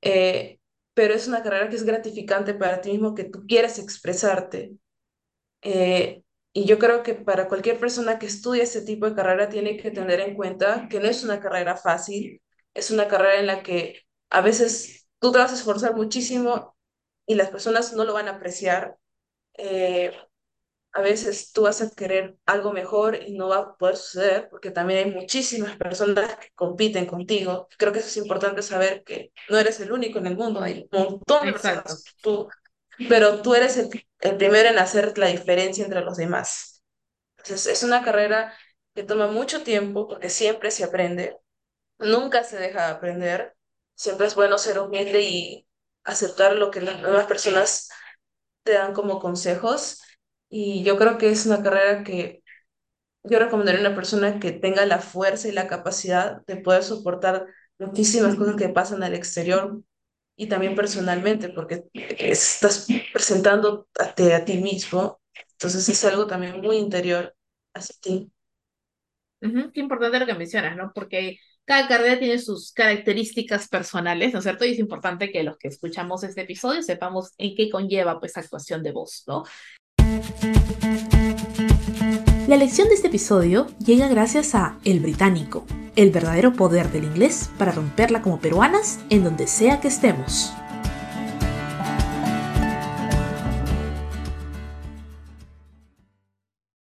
Eh, 0.00 0.58
pero 0.94 1.14
es 1.14 1.28
una 1.28 1.42
carrera 1.42 1.68
que 1.68 1.76
es 1.76 1.84
gratificante 1.84 2.54
para 2.54 2.80
ti 2.80 2.90
mismo, 2.92 3.14
que 3.14 3.24
tú 3.24 3.44
quieres 3.46 3.78
expresarte. 3.78 4.72
Eh, 5.62 6.22
y 6.52 6.66
yo 6.66 6.78
creo 6.78 7.02
que 7.02 7.14
para 7.14 7.48
cualquier 7.48 7.78
persona 7.80 8.18
que 8.18 8.26
estudie 8.26 8.62
ese 8.62 8.82
tipo 8.82 9.08
de 9.08 9.14
carrera 9.14 9.48
tiene 9.48 9.76
que 9.76 9.90
tener 9.90 10.20
en 10.20 10.34
cuenta 10.36 10.88
que 10.90 11.00
no 11.00 11.08
es 11.08 11.24
una 11.24 11.40
carrera 11.40 11.76
fácil, 11.76 12.42
es 12.74 12.90
una 12.90 13.08
carrera 13.08 13.40
en 13.40 13.46
la 13.46 13.62
que 13.62 14.02
a 14.30 14.40
veces 14.42 15.08
tú 15.18 15.32
te 15.32 15.38
vas 15.38 15.52
a 15.52 15.54
esforzar 15.54 15.94
muchísimo 15.94 16.76
y 17.26 17.36
las 17.36 17.50
personas 17.50 17.94
no 17.94 18.04
lo 18.04 18.14
van 18.14 18.28
a 18.28 18.32
apreciar. 18.32 18.96
Eh, 19.54 20.12
a 20.92 21.00
veces 21.00 21.52
tú 21.52 21.62
vas 21.62 21.80
a 21.80 21.90
querer 21.90 22.36
algo 22.44 22.72
mejor 22.72 23.16
y 23.16 23.34
no 23.34 23.48
va 23.48 23.56
a 23.58 23.76
poder 23.76 23.96
suceder 23.96 24.48
porque 24.50 24.70
también 24.70 25.06
hay 25.06 25.14
muchísimas 25.14 25.76
personas 25.76 26.36
que 26.36 26.48
compiten 26.54 27.06
contigo. 27.06 27.68
Creo 27.78 27.92
que 27.92 28.00
eso 28.00 28.08
es 28.08 28.16
importante 28.18 28.62
saber 28.62 29.02
que 29.04 29.32
no 29.48 29.58
eres 29.58 29.80
el 29.80 29.90
único 29.90 30.18
en 30.18 30.26
el 30.26 30.36
mundo, 30.36 30.60
hay 30.60 30.86
un 30.92 31.02
montón 31.02 31.46
de 31.46 31.52
personas, 31.52 32.04
tú, 32.20 32.46
pero 33.08 33.42
tú 33.42 33.54
eres 33.54 33.76
el, 33.76 33.88
el, 34.20 34.36
primero 34.36 34.68
en 34.68 34.78
hacer 34.78 35.16
la 35.18 35.28
diferencia 35.28 35.84
entre 35.84 36.02
los 36.02 36.16
demás. 36.16 36.82
Entonces, 37.38 37.66
es 37.66 37.82
una 37.82 38.02
carrera 38.02 38.54
que 38.94 39.02
toma 39.02 39.26
mucho 39.28 39.62
tiempo 39.62 40.08
porque 40.08 40.30
siempre 40.30 40.70
se 40.70 40.84
aprende, 40.84 41.38
nunca 41.98 42.44
se 42.44 42.58
deja 42.58 42.86
de 42.86 42.92
aprender, 42.92 43.56
siempre 43.94 44.26
es 44.26 44.34
bueno 44.34 44.58
ser 44.58 44.78
humilde 44.78 45.22
y 45.22 45.66
aceptar 46.04 46.54
lo 46.54 46.70
que 46.70 46.80
las 46.80 47.00
nuevas 47.00 47.26
personas 47.26 47.88
te 48.64 48.72
dan 48.72 48.92
como 48.92 49.20
consejos 49.20 50.00
y 50.48 50.84
yo 50.84 50.96
creo 50.98 51.18
que 51.18 51.30
es 51.30 51.46
una 51.46 51.62
carrera 51.62 52.04
que 52.04 52.42
yo 53.24 53.38
recomendaría 53.38 53.80
a 53.80 53.88
una 53.88 53.96
persona 53.96 54.40
que 54.40 54.52
tenga 54.52 54.84
la 54.86 54.98
fuerza 55.00 55.48
y 55.48 55.52
la 55.52 55.68
capacidad 55.68 56.42
de 56.46 56.56
poder 56.56 56.82
soportar 56.82 57.46
muchísimas 57.78 58.36
cosas 58.36 58.56
que 58.56 58.68
pasan 58.68 59.02
al 59.02 59.14
exterior 59.14 59.80
y 60.42 60.48
también 60.48 60.74
personalmente, 60.74 61.50
porque 61.50 61.84
estás 61.94 62.88
presentando 63.12 63.86
a 64.00 64.44
ti 64.44 64.56
mismo. 64.58 65.20
Entonces 65.52 65.88
es 65.88 66.04
algo 66.04 66.26
también 66.26 66.60
muy 66.60 66.78
interior 66.78 67.32
hacia 67.72 67.94
ti. 68.00 68.32
qué 69.40 69.80
importante 69.80 70.18
lo 70.18 70.26
que 70.26 70.34
mencionas, 70.34 70.76
¿no? 70.76 70.90
Porque 70.92 71.38
cada 71.64 71.86
carrera 71.86 72.18
tiene 72.18 72.40
sus 72.40 72.72
características 72.72 73.68
personales, 73.68 74.32
¿no 74.32 74.40
es 74.40 74.44
cierto? 74.44 74.64
Y 74.64 74.72
es 74.72 74.80
importante 74.80 75.30
que 75.30 75.44
los 75.44 75.56
que 75.58 75.68
escuchamos 75.68 76.24
este 76.24 76.40
episodio 76.40 76.82
sepamos 76.82 77.34
en 77.38 77.54
qué 77.54 77.70
conlleva 77.70 78.18
pues 78.18 78.36
actuación 78.36 78.82
de 78.82 78.90
voz, 78.90 79.22
¿no? 79.28 79.44
La 82.52 82.58
lección 82.58 82.88
de 82.88 82.96
este 82.96 83.06
episodio 83.06 83.66
llega 83.78 84.08
gracias 84.08 84.54
a 84.54 84.78
El 84.84 85.00
Británico, 85.00 85.64
el 85.96 86.10
verdadero 86.10 86.52
poder 86.52 86.92
del 86.92 87.04
inglés 87.04 87.50
para 87.56 87.72
romperla 87.72 88.20
como 88.20 88.40
peruanas 88.40 89.00
en 89.08 89.24
donde 89.24 89.46
sea 89.46 89.80
que 89.80 89.88
estemos. 89.88 90.52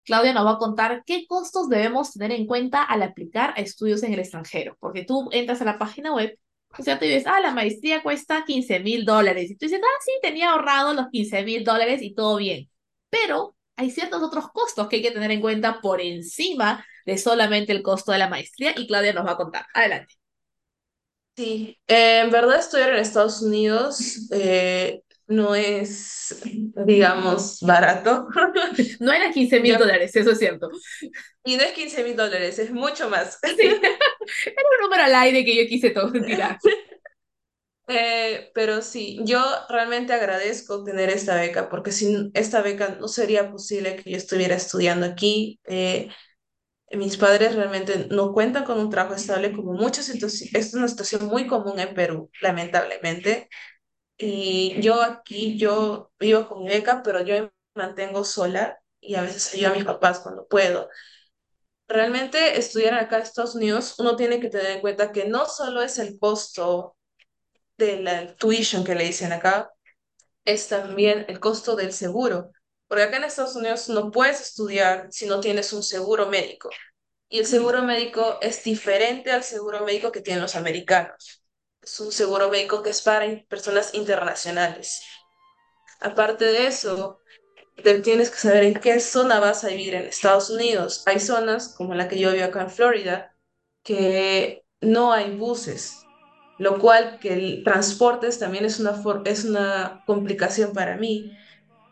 Claudia 0.05 0.31
nos 0.33 0.45
va 0.45 0.51
a 0.51 0.57
contar 0.59 1.01
qué 1.07 1.25
costos 1.25 1.69
debemos 1.69 2.13
tener 2.13 2.33
en 2.33 2.45
cuenta 2.45 2.83
al 2.83 3.01
aplicar 3.01 3.55
a 3.57 3.61
estudios 3.61 4.03
en 4.03 4.13
el 4.13 4.19
extranjero, 4.19 4.77
porque 4.79 5.05
tú 5.05 5.27
entras 5.31 5.59
a 5.63 5.65
la 5.65 5.79
página 5.79 6.13
web 6.13 6.37
o 6.77 6.83
sea, 6.83 6.99
tú 6.99 7.05
dices, 7.05 7.25
ah, 7.25 7.39
la 7.39 7.51
maestría 7.51 8.03
cuesta 8.03 8.43
15 8.45 8.81
mil 8.81 9.05
dólares. 9.05 9.49
Y 9.49 9.55
tú 9.55 9.65
dices, 9.65 9.81
ah, 9.83 10.01
sí, 10.05 10.11
tenía 10.21 10.51
ahorrado 10.51 10.93
los 10.93 11.07
15 11.07 11.43
mil 11.43 11.63
dólares 11.63 12.03
y 12.03 12.13
todo 12.13 12.37
bien 12.37 12.69
pero 13.09 13.55
hay 13.77 13.91
ciertos 13.91 14.21
otros 14.21 14.51
costos 14.51 14.87
que 14.87 14.97
hay 14.97 15.01
que 15.01 15.11
tener 15.11 15.31
en 15.31 15.41
cuenta 15.41 15.79
por 15.81 16.01
encima 16.01 16.85
de 17.05 17.17
solamente 17.17 17.71
el 17.71 17.83
costo 17.83 18.11
de 18.11 18.17
la 18.17 18.29
maestría 18.29 18.73
y 18.75 18.87
Claudia 18.87 19.13
nos 19.13 19.25
va 19.25 19.31
a 19.33 19.37
contar. 19.37 19.65
Adelante. 19.73 20.15
Sí, 21.35 21.77
en 21.85 22.31
verdad 22.31 22.59
estudiar 22.59 22.89
en 22.89 22.95
Estados 22.95 23.43
Unidos 23.43 24.27
eh, 24.31 25.01
no 25.27 25.53
es, 25.53 26.41
digamos, 26.85 27.59
barato. 27.61 28.27
No 28.99 29.11
era 29.11 29.31
15 29.31 29.59
mil 29.59 29.77
dólares, 29.77 30.15
eso 30.15 30.31
es 30.31 30.39
cierto. 30.39 30.69
Y 31.43 31.57
no 31.57 31.63
es 31.63 31.73
15 31.73 32.03
mil 32.03 32.15
dólares, 32.15 32.57
es 32.59 32.71
mucho 32.71 33.09
más. 33.09 33.39
Sí. 33.43 33.61
Era 33.61 33.77
un 33.77 34.83
número 34.83 35.03
al 35.03 35.15
aire 35.15 35.45
que 35.45 35.55
yo 35.55 35.67
quise 35.67 35.91
todo 35.91 36.11
tirar. 36.11 36.57
Eh, 37.89 38.51
pero 38.53 38.81
sí, 38.81 39.19
yo 39.23 39.39
realmente 39.69 40.11
agradezco 40.13 40.83
tener 40.83 41.09
esta 41.09 41.35
beca 41.35 41.69
porque 41.69 41.91
sin 41.93 42.31
esta 42.33 42.61
beca 42.61 42.97
no 42.99 43.07
sería 43.07 43.49
posible 43.49 43.95
que 43.95 44.11
yo 44.11 44.17
estuviera 44.17 44.55
estudiando 44.55 45.05
aquí. 45.05 45.59
Eh, 45.67 46.09
mis 46.91 47.17
padres 47.17 47.55
realmente 47.55 48.07
no 48.11 48.33
cuentan 48.33 48.65
con 48.65 48.79
un 48.79 48.89
trabajo 48.89 49.15
estable 49.15 49.53
como 49.53 49.73
muchos, 49.73 50.09
entonces 50.09 50.53
es 50.55 50.73
una 50.73 50.87
situación 50.87 51.25
muy 51.27 51.47
común 51.47 51.79
en 51.79 51.93
Perú, 51.95 52.31
lamentablemente. 52.41 53.49
Y 54.17 54.81
yo 54.81 55.01
aquí, 55.03 55.57
yo 55.57 56.11
vivo 56.19 56.47
con 56.49 56.65
beca, 56.65 57.03
pero 57.03 57.23
yo 57.23 57.35
me 57.43 57.51
mantengo 57.75 58.23
sola 58.25 58.79
y 59.01 59.15
a 59.15 59.23
veces 59.23 59.53
ayudo 59.55 59.69
a 59.71 59.75
mis 59.75 59.85
papás 59.85 60.19
cuando 60.21 60.47
puedo. 60.47 60.89
realmente 61.87 62.57
estudiar 62.59 62.93
acá 62.95 63.17
en 63.17 63.23
Estados 63.23 63.55
Unidos, 63.55 63.95
uno 63.99 64.15
tiene 64.15 64.39
que 64.39 64.49
tener 64.49 64.71
en 64.71 64.81
cuenta 64.81 65.11
que 65.11 65.25
no 65.27 65.45
solo 65.47 65.81
es 65.81 65.99
el 65.99 66.19
costo 66.19 66.96
de 67.77 68.35
tuition 68.37 68.83
que 68.83 68.95
le 68.95 69.05
dicen 69.05 69.31
acá, 69.31 69.71
es 70.45 70.67
también 70.67 71.25
el 71.27 71.39
costo 71.39 71.75
del 71.75 71.93
seguro. 71.93 72.51
Porque 72.87 73.03
acá 73.03 73.17
en 73.17 73.25
Estados 73.25 73.55
Unidos 73.55 73.89
no 73.89 74.11
puedes 74.11 74.39
estudiar 74.41 75.07
si 75.11 75.25
no 75.27 75.39
tienes 75.39 75.73
un 75.73 75.83
seguro 75.83 76.27
médico. 76.27 76.69
Y 77.29 77.39
el 77.39 77.45
seguro 77.45 77.83
médico 77.83 78.37
es 78.41 78.63
diferente 78.63 79.31
al 79.31 79.43
seguro 79.43 79.83
médico 79.83 80.11
que 80.11 80.21
tienen 80.21 80.41
los 80.41 80.55
americanos. 80.55 81.43
Es 81.81 81.99
un 81.99 82.11
seguro 82.11 82.49
médico 82.49 82.81
que 82.81 82.91
es 82.91 83.01
para 83.01 83.25
personas 83.49 83.93
internacionales. 83.93 85.01
Aparte 85.99 86.45
de 86.45 86.67
eso, 86.67 87.19
tienes 88.03 88.29
que 88.29 88.37
saber 88.37 88.63
en 88.63 88.75
qué 88.75 88.99
zona 89.01 89.39
vas 89.39 89.63
a 89.63 89.69
vivir 89.69 89.95
en 89.95 90.05
Estados 90.05 90.49
Unidos. 90.49 91.03
Hay 91.05 91.19
zonas, 91.19 91.75
como 91.75 91.93
la 91.93 92.07
que 92.07 92.19
yo 92.19 92.31
vivo 92.31 92.45
acá 92.45 92.61
en 92.61 92.71
Florida, 92.71 93.35
que 93.83 94.63
no 94.79 95.11
hay 95.11 95.35
buses, 95.35 96.06
lo 96.57 96.79
cual 96.79 97.19
que 97.19 97.33
el 97.33 97.63
transporte 97.63 98.29
también 98.31 98.65
es 98.65 98.79
una, 98.79 99.01
es 99.25 99.45
una 99.45 100.03
complicación 100.05 100.73
para 100.73 100.97
mí. 100.97 101.37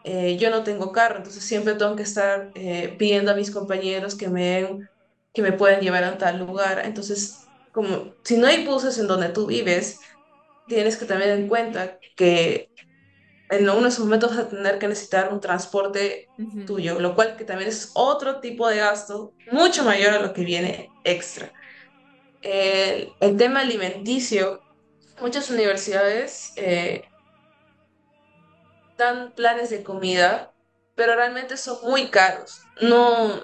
Eh, 0.03 0.37
yo 0.37 0.49
no 0.49 0.63
tengo 0.63 0.91
carro, 0.91 1.17
entonces 1.17 1.43
siempre 1.43 1.73
tengo 1.73 1.95
que 1.95 2.03
estar 2.03 2.51
eh, 2.55 2.95
pidiendo 2.97 3.31
a 3.31 3.35
mis 3.35 3.51
compañeros 3.51 4.15
que 4.15 4.27
me, 4.27 4.79
que 5.33 5.41
me 5.41 5.51
puedan 5.51 5.81
llevar 5.81 6.03
a 6.03 6.17
tal 6.17 6.39
lugar. 6.39 6.81
Entonces, 6.85 7.45
como 7.71 8.13
si 8.23 8.37
no 8.37 8.47
hay 8.47 8.65
buses 8.65 8.97
en 8.99 9.07
donde 9.07 9.29
tú 9.29 9.47
vives, 9.47 9.99
tienes 10.67 10.97
que 10.97 11.05
tener 11.05 11.29
en 11.29 11.47
cuenta 11.47 11.99
que 12.15 12.69
en 13.49 13.69
unos 13.69 13.99
momentos 13.99 14.31
vas 14.31 14.45
a 14.45 14.49
tener 14.49 14.79
que 14.79 14.87
necesitar 14.87 15.31
un 15.31 15.39
transporte 15.39 16.27
tuyo, 16.65 16.99
lo 16.99 17.15
cual 17.15 17.35
que 17.35 17.45
también 17.45 17.69
es 17.69 17.91
otro 17.93 18.39
tipo 18.39 18.67
de 18.67 18.77
gasto 18.77 19.33
mucho 19.51 19.83
mayor 19.83 20.13
a 20.13 20.19
lo 20.19 20.33
que 20.33 20.43
viene 20.43 20.89
extra. 21.03 21.51
El, 22.45 23.11
el 23.19 23.37
tema 23.37 23.61
alimenticio, 23.61 24.61
muchas 25.19 25.49
universidades 25.49 26.53
eh, 26.57 27.03
dan 28.97 29.31
planes 29.33 29.71
de 29.71 29.81
comida, 29.81 30.53
pero 30.93 31.15
realmente 31.15 31.57
son 31.57 31.77
muy 31.83 32.09
caros. 32.09 32.61
No, 32.81 33.41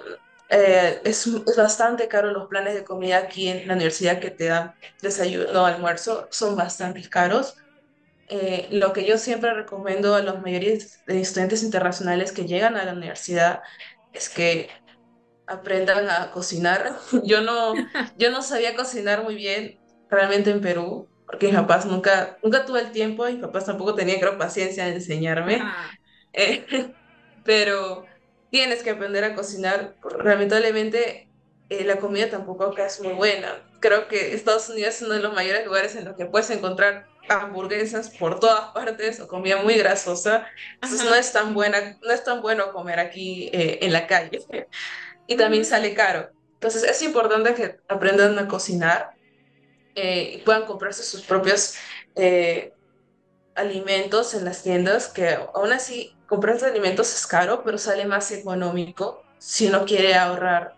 eh, 0.50 1.00
es, 1.04 1.26
es, 1.26 1.56
bastante 1.56 2.06
caro 2.06 2.30
los 2.30 2.46
planes 2.46 2.74
de 2.74 2.84
comida 2.84 3.18
aquí 3.18 3.48
en 3.48 3.66
la 3.66 3.74
universidad 3.74 4.20
que 4.20 4.30
te 4.30 4.46
dan 4.46 4.74
desayuno 5.00 5.66
almuerzo, 5.66 6.28
son 6.30 6.54
bastante 6.54 7.02
caros. 7.08 7.56
Eh, 8.28 8.68
lo 8.70 8.92
que 8.92 9.04
yo 9.04 9.18
siempre 9.18 9.52
recomiendo 9.52 10.14
a 10.14 10.22
los 10.22 10.40
mayores 10.40 11.00
estudiantes 11.06 11.64
internacionales 11.64 12.30
que 12.30 12.46
llegan 12.46 12.76
a 12.76 12.84
la 12.84 12.92
universidad 12.92 13.62
es 14.12 14.28
que 14.28 14.68
aprendan 15.46 16.08
a 16.08 16.30
cocinar. 16.30 16.96
Yo 17.24 17.40
no, 17.42 17.74
yo 18.16 18.30
no 18.30 18.42
sabía 18.42 18.74
cocinar 18.74 19.22
muy 19.22 19.34
bien 19.34 19.78
realmente 20.10 20.50
en 20.50 20.60
Perú, 20.60 21.08
porque 21.26 21.46
mis 21.46 21.56
papás 21.56 21.86
nunca, 21.86 22.38
nunca 22.42 22.64
tuve 22.64 22.80
el 22.80 22.92
tiempo 22.92 23.26
y 23.28 23.34
mis 23.34 23.42
papás 23.42 23.64
tampoco 23.64 23.94
tenían 23.94 24.20
gran 24.20 24.38
paciencia 24.38 24.84
de 24.84 24.94
enseñarme. 24.94 25.62
Eh, 26.32 26.92
pero 27.44 28.06
tienes 28.50 28.82
que 28.82 28.90
aprender 28.90 29.24
a 29.24 29.34
cocinar. 29.34 29.96
Lamentablemente, 30.22 31.28
eh, 31.70 31.84
la 31.84 31.96
comida 31.96 32.28
tampoco 32.28 32.64
acá 32.64 32.86
es 32.86 33.00
muy 33.00 33.14
buena. 33.14 33.62
Creo 33.80 34.06
que 34.08 34.34
Estados 34.34 34.68
Unidos 34.68 34.96
es 34.96 35.02
uno 35.02 35.14
de 35.14 35.20
los 35.20 35.32
mayores 35.32 35.64
lugares 35.64 35.96
en 35.96 36.04
los 36.04 36.16
que 36.16 36.26
puedes 36.26 36.50
encontrar 36.50 37.06
hamburguesas 37.28 38.10
por 38.10 38.40
todas 38.40 38.72
partes 38.72 39.20
o 39.20 39.28
comida 39.28 39.62
muy 39.62 39.74
grasosa. 39.74 40.46
Entonces 40.74 41.04
no 41.04 41.14
es 41.14 41.32
tan 41.32 41.54
buena, 41.54 41.98
no 42.02 42.12
es 42.12 42.24
tan 42.24 42.42
bueno 42.42 42.72
comer 42.72 43.00
aquí 43.00 43.48
eh, 43.52 43.78
en 43.82 43.92
la 43.92 44.06
calle. 44.06 44.40
Y 45.26 45.36
también 45.36 45.64
sale 45.64 45.94
caro. 45.94 46.30
Entonces 46.54 46.84
es 46.84 47.02
importante 47.02 47.54
que 47.54 47.76
aprendan 47.88 48.38
a 48.38 48.48
cocinar 48.48 49.14
eh, 49.94 50.34
y 50.36 50.38
puedan 50.38 50.64
comprarse 50.64 51.02
sus 51.02 51.22
propios 51.22 51.74
eh, 52.14 52.72
alimentos 53.54 54.34
en 54.34 54.44
las 54.44 54.62
tiendas, 54.62 55.08
que 55.08 55.38
aún 55.54 55.72
así 55.72 56.16
comprarse 56.26 56.66
alimentos 56.66 57.12
es 57.14 57.26
caro, 57.26 57.62
pero 57.64 57.78
sale 57.78 58.06
más 58.06 58.30
económico 58.30 59.22
si 59.38 59.66
uno 59.66 59.84
quiere 59.84 60.14
ahorrar. 60.14 60.76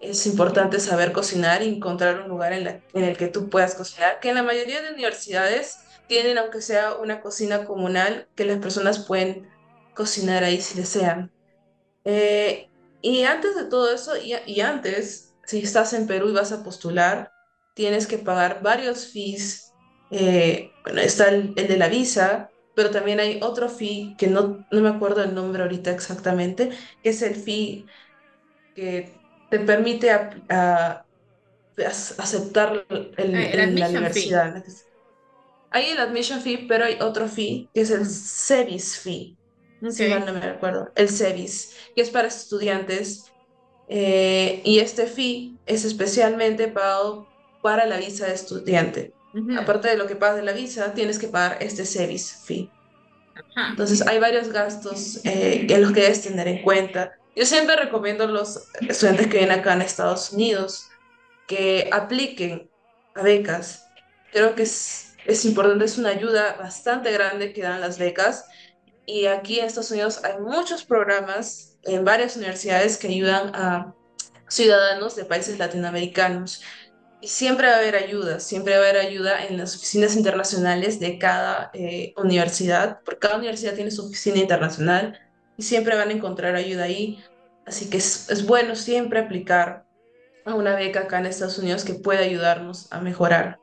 Es 0.00 0.26
importante 0.26 0.80
saber 0.80 1.12
cocinar 1.12 1.62
y 1.62 1.68
encontrar 1.68 2.20
un 2.20 2.28
lugar 2.28 2.52
en, 2.52 2.82
en 2.94 3.04
el 3.04 3.16
que 3.16 3.28
tú 3.28 3.50
puedas 3.50 3.74
cocinar, 3.74 4.20
que 4.20 4.30
en 4.30 4.36
la 4.36 4.42
mayoría 4.42 4.80
de 4.80 4.92
universidades 4.92 5.78
tienen, 6.06 6.38
aunque 6.38 6.62
sea 6.62 6.94
una 6.94 7.20
cocina 7.20 7.64
comunal, 7.64 8.28
que 8.34 8.44
las 8.44 8.58
personas 8.58 9.00
pueden 9.00 9.48
cocinar 9.94 10.42
ahí 10.42 10.60
si 10.60 10.78
desean. 10.78 11.30
Eh, 12.04 12.68
y 13.02 13.22
antes 13.24 13.56
de 13.56 13.64
todo 13.64 13.92
eso, 13.92 14.16
y, 14.16 14.34
y, 14.46 14.60
antes, 14.60 15.34
si 15.44 15.58
estás 15.60 15.92
en 15.92 16.06
Perú 16.06 16.30
y 16.30 16.32
vas 16.34 16.52
a 16.52 16.62
postular, 16.64 17.30
tienes 17.74 18.06
que 18.06 18.18
pagar 18.18 18.62
varios 18.62 19.12
fees. 19.12 19.72
Eh, 20.10 20.70
bueno, 20.84 21.00
está 21.00 21.28
el, 21.28 21.52
el, 21.56 21.68
de 21.68 21.76
la 21.76 21.88
visa, 21.88 22.50
pero 22.74 22.90
también 22.90 23.20
hay 23.20 23.40
otro 23.42 23.68
fee 23.68 24.14
que 24.18 24.26
no, 24.28 24.66
no 24.70 24.80
me 24.80 24.88
acuerdo 24.88 25.22
el 25.22 25.34
nombre 25.34 25.62
ahorita 25.62 25.90
exactamente, 25.90 26.70
que 27.02 27.10
es 27.10 27.22
el 27.22 27.34
fee 27.36 27.86
que 28.74 29.20
te 29.50 29.60
permite 29.60 30.10
a, 30.10 30.30
a, 30.48 31.04
a 31.78 31.88
aceptar 32.22 32.86
el, 32.88 33.14
el, 33.16 33.34
el 33.36 33.74
la 33.76 33.88
universidad. 33.88 34.62
Fee. 34.64 34.72
Hay 35.70 35.86
el 35.90 35.98
admission 35.98 36.40
fee, 36.40 36.66
pero 36.68 36.84
hay 36.84 36.98
otro 37.00 37.28
fee, 37.28 37.68
que 37.72 37.82
es 37.82 37.90
el 37.90 38.06
SEVIS 38.06 38.98
fee. 38.98 39.38
Okay. 39.78 39.92
Si 39.92 40.08
mal 40.08 40.26
no 40.26 40.32
me 40.32 40.40
recuerdo. 40.40 40.90
El 40.94 41.08
SEVIS, 41.08 41.76
que 41.94 42.02
es 42.02 42.10
para 42.10 42.28
estudiantes. 42.28 43.24
Eh, 43.88 44.60
y 44.64 44.80
este 44.80 45.06
fee 45.06 45.56
es 45.66 45.84
especialmente 45.84 46.68
pagado 46.68 47.26
para 47.62 47.86
la 47.86 47.96
visa 47.96 48.26
de 48.26 48.34
estudiante. 48.34 49.14
Uh 49.32 49.38
-huh. 49.38 49.60
Aparte 49.60 49.88
de 49.88 49.96
lo 49.96 50.06
que 50.06 50.16
pagas 50.16 50.36
de 50.36 50.42
la 50.42 50.52
visa, 50.52 50.92
tienes 50.92 51.18
que 51.18 51.28
pagar 51.28 51.58
este 51.60 51.84
SEVIS 51.84 52.42
fee. 52.44 52.70
Entonces 53.70 54.06
hay 54.06 54.18
varios 54.18 54.48
gastos 54.48 55.24
eh, 55.24 55.66
en 55.68 55.82
los 55.82 55.92
que 55.92 56.02
debes 56.02 56.22
tener 56.22 56.48
en 56.48 56.62
cuenta. 56.62 57.12
Yo 57.36 57.46
siempre 57.46 57.76
recomiendo 57.76 58.24
a 58.24 58.26
los 58.26 58.68
estudiantes 58.80 59.28
que 59.28 59.38
vienen 59.38 59.60
acá 59.60 59.74
en 59.74 59.82
Estados 59.82 60.32
Unidos 60.32 60.88
que 61.46 61.88
apliquen 61.92 62.68
a 63.14 63.22
becas. 63.22 63.86
Creo 64.32 64.54
que 64.56 64.64
es 64.64 65.08
es 65.28 65.44
importante, 65.44 65.84
es 65.84 65.98
una 65.98 66.08
ayuda 66.08 66.56
bastante 66.58 67.12
grande 67.12 67.52
que 67.52 67.60
dan 67.60 67.82
las 67.82 67.98
becas. 67.98 68.46
Y 69.08 69.24
aquí 69.24 69.58
en 69.58 69.64
Estados 69.64 69.90
Unidos 69.90 70.22
hay 70.22 70.38
muchos 70.38 70.84
programas 70.84 71.78
en 71.84 72.04
varias 72.04 72.36
universidades 72.36 72.98
que 72.98 73.08
ayudan 73.08 73.54
a 73.54 73.94
ciudadanos 74.48 75.16
de 75.16 75.24
países 75.24 75.58
latinoamericanos. 75.58 76.62
Y 77.22 77.28
siempre 77.28 77.68
va 77.68 77.76
a 77.76 77.78
haber 77.78 77.96
ayuda, 77.96 78.38
siempre 78.38 78.76
va 78.76 78.84
a 78.84 78.90
haber 78.90 79.06
ayuda 79.06 79.46
en 79.46 79.56
las 79.56 79.74
oficinas 79.74 80.14
internacionales 80.14 81.00
de 81.00 81.18
cada 81.18 81.70
eh, 81.72 82.12
universidad, 82.18 83.00
porque 83.02 83.20
cada 83.20 83.38
universidad 83.38 83.72
tiene 83.72 83.90
su 83.90 84.04
oficina 84.04 84.40
internacional 84.40 85.18
y 85.56 85.62
siempre 85.62 85.96
van 85.96 86.10
a 86.10 86.12
encontrar 86.12 86.54
ayuda 86.54 86.84
ahí. 86.84 87.24
Así 87.64 87.88
que 87.88 87.96
es, 87.96 88.28
es 88.28 88.46
bueno 88.46 88.76
siempre 88.76 89.20
aplicar 89.20 89.86
a 90.44 90.54
una 90.54 90.74
beca 90.74 91.00
acá 91.00 91.18
en 91.18 91.24
Estados 91.24 91.58
Unidos 91.58 91.82
que 91.82 91.94
pueda 91.94 92.20
ayudarnos 92.20 92.92
a 92.92 93.00
mejorar. 93.00 93.58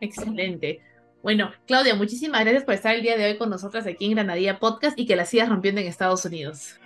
Excelente. 0.00 0.80
Bueno, 1.24 1.50
Claudia, 1.66 1.94
muchísimas 1.94 2.42
gracias 2.42 2.64
por 2.64 2.74
estar 2.74 2.94
el 2.94 3.00
día 3.00 3.16
de 3.16 3.24
hoy 3.24 3.38
con 3.38 3.48
nosotras 3.48 3.86
aquí 3.86 4.04
en 4.04 4.10
Granadilla 4.10 4.58
Podcast 4.58 4.98
y 4.98 5.06
que 5.06 5.16
la 5.16 5.24
sigas 5.24 5.48
rompiendo 5.48 5.80
en 5.80 5.86
Estados 5.86 6.22
Unidos. 6.26 6.78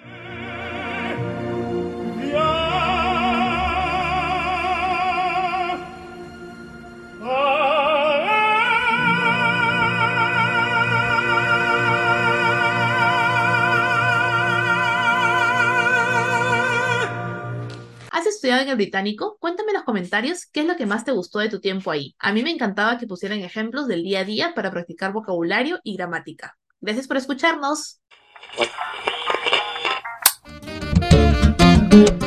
Estudiado 18.39 18.63
en 18.63 18.69
el 18.69 18.77
británico? 18.77 19.37
Cuéntame 19.41 19.71
en 19.71 19.79
los 19.79 19.85
comentarios 19.85 20.47
qué 20.47 20.61
es 20.61 20.67
lo 20.67 20.77
que 20.77 20.87
más 20.87 21.05
te 21.05 21.11
gustó 21.11 21.41
de 21.41 21.49
tu 21.49 21.61
tiempo 21.61 21.91
ahí. 21.91 22.15
A 22.21 22.33
mí 22.33 22.43
me 22.43 22.51
encantaba 22.51 22.97
que 22.97 23.07
pusieran 23.07 23.41
ejemplos 23.41 23.89
del 23.89 24.05
día 24.05 24.21
a 24.21 24.25
día 24.25 24.53
para 24.55 24.71
practicar 24.71 25.13
vocabulario 25.13 25.81
y 25.83 25.97
gramática. 25.97 26.57
Gracias 26.81 27.09
por 27.09 27.17
escucharnos. 27.17 28.01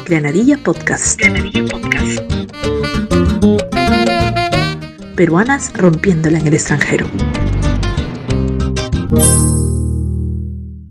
Granadilla 0.06 0.58
Podcast. 0.58 1.18
Granadilla 1.18 1.66
Podcast. 1.66 2.20
Peruanas 5.16 5.72
rompiéndola 5.74 6.40
en 6.40 6.48
el 6.48 6.54
extranjero. 6.56 7.08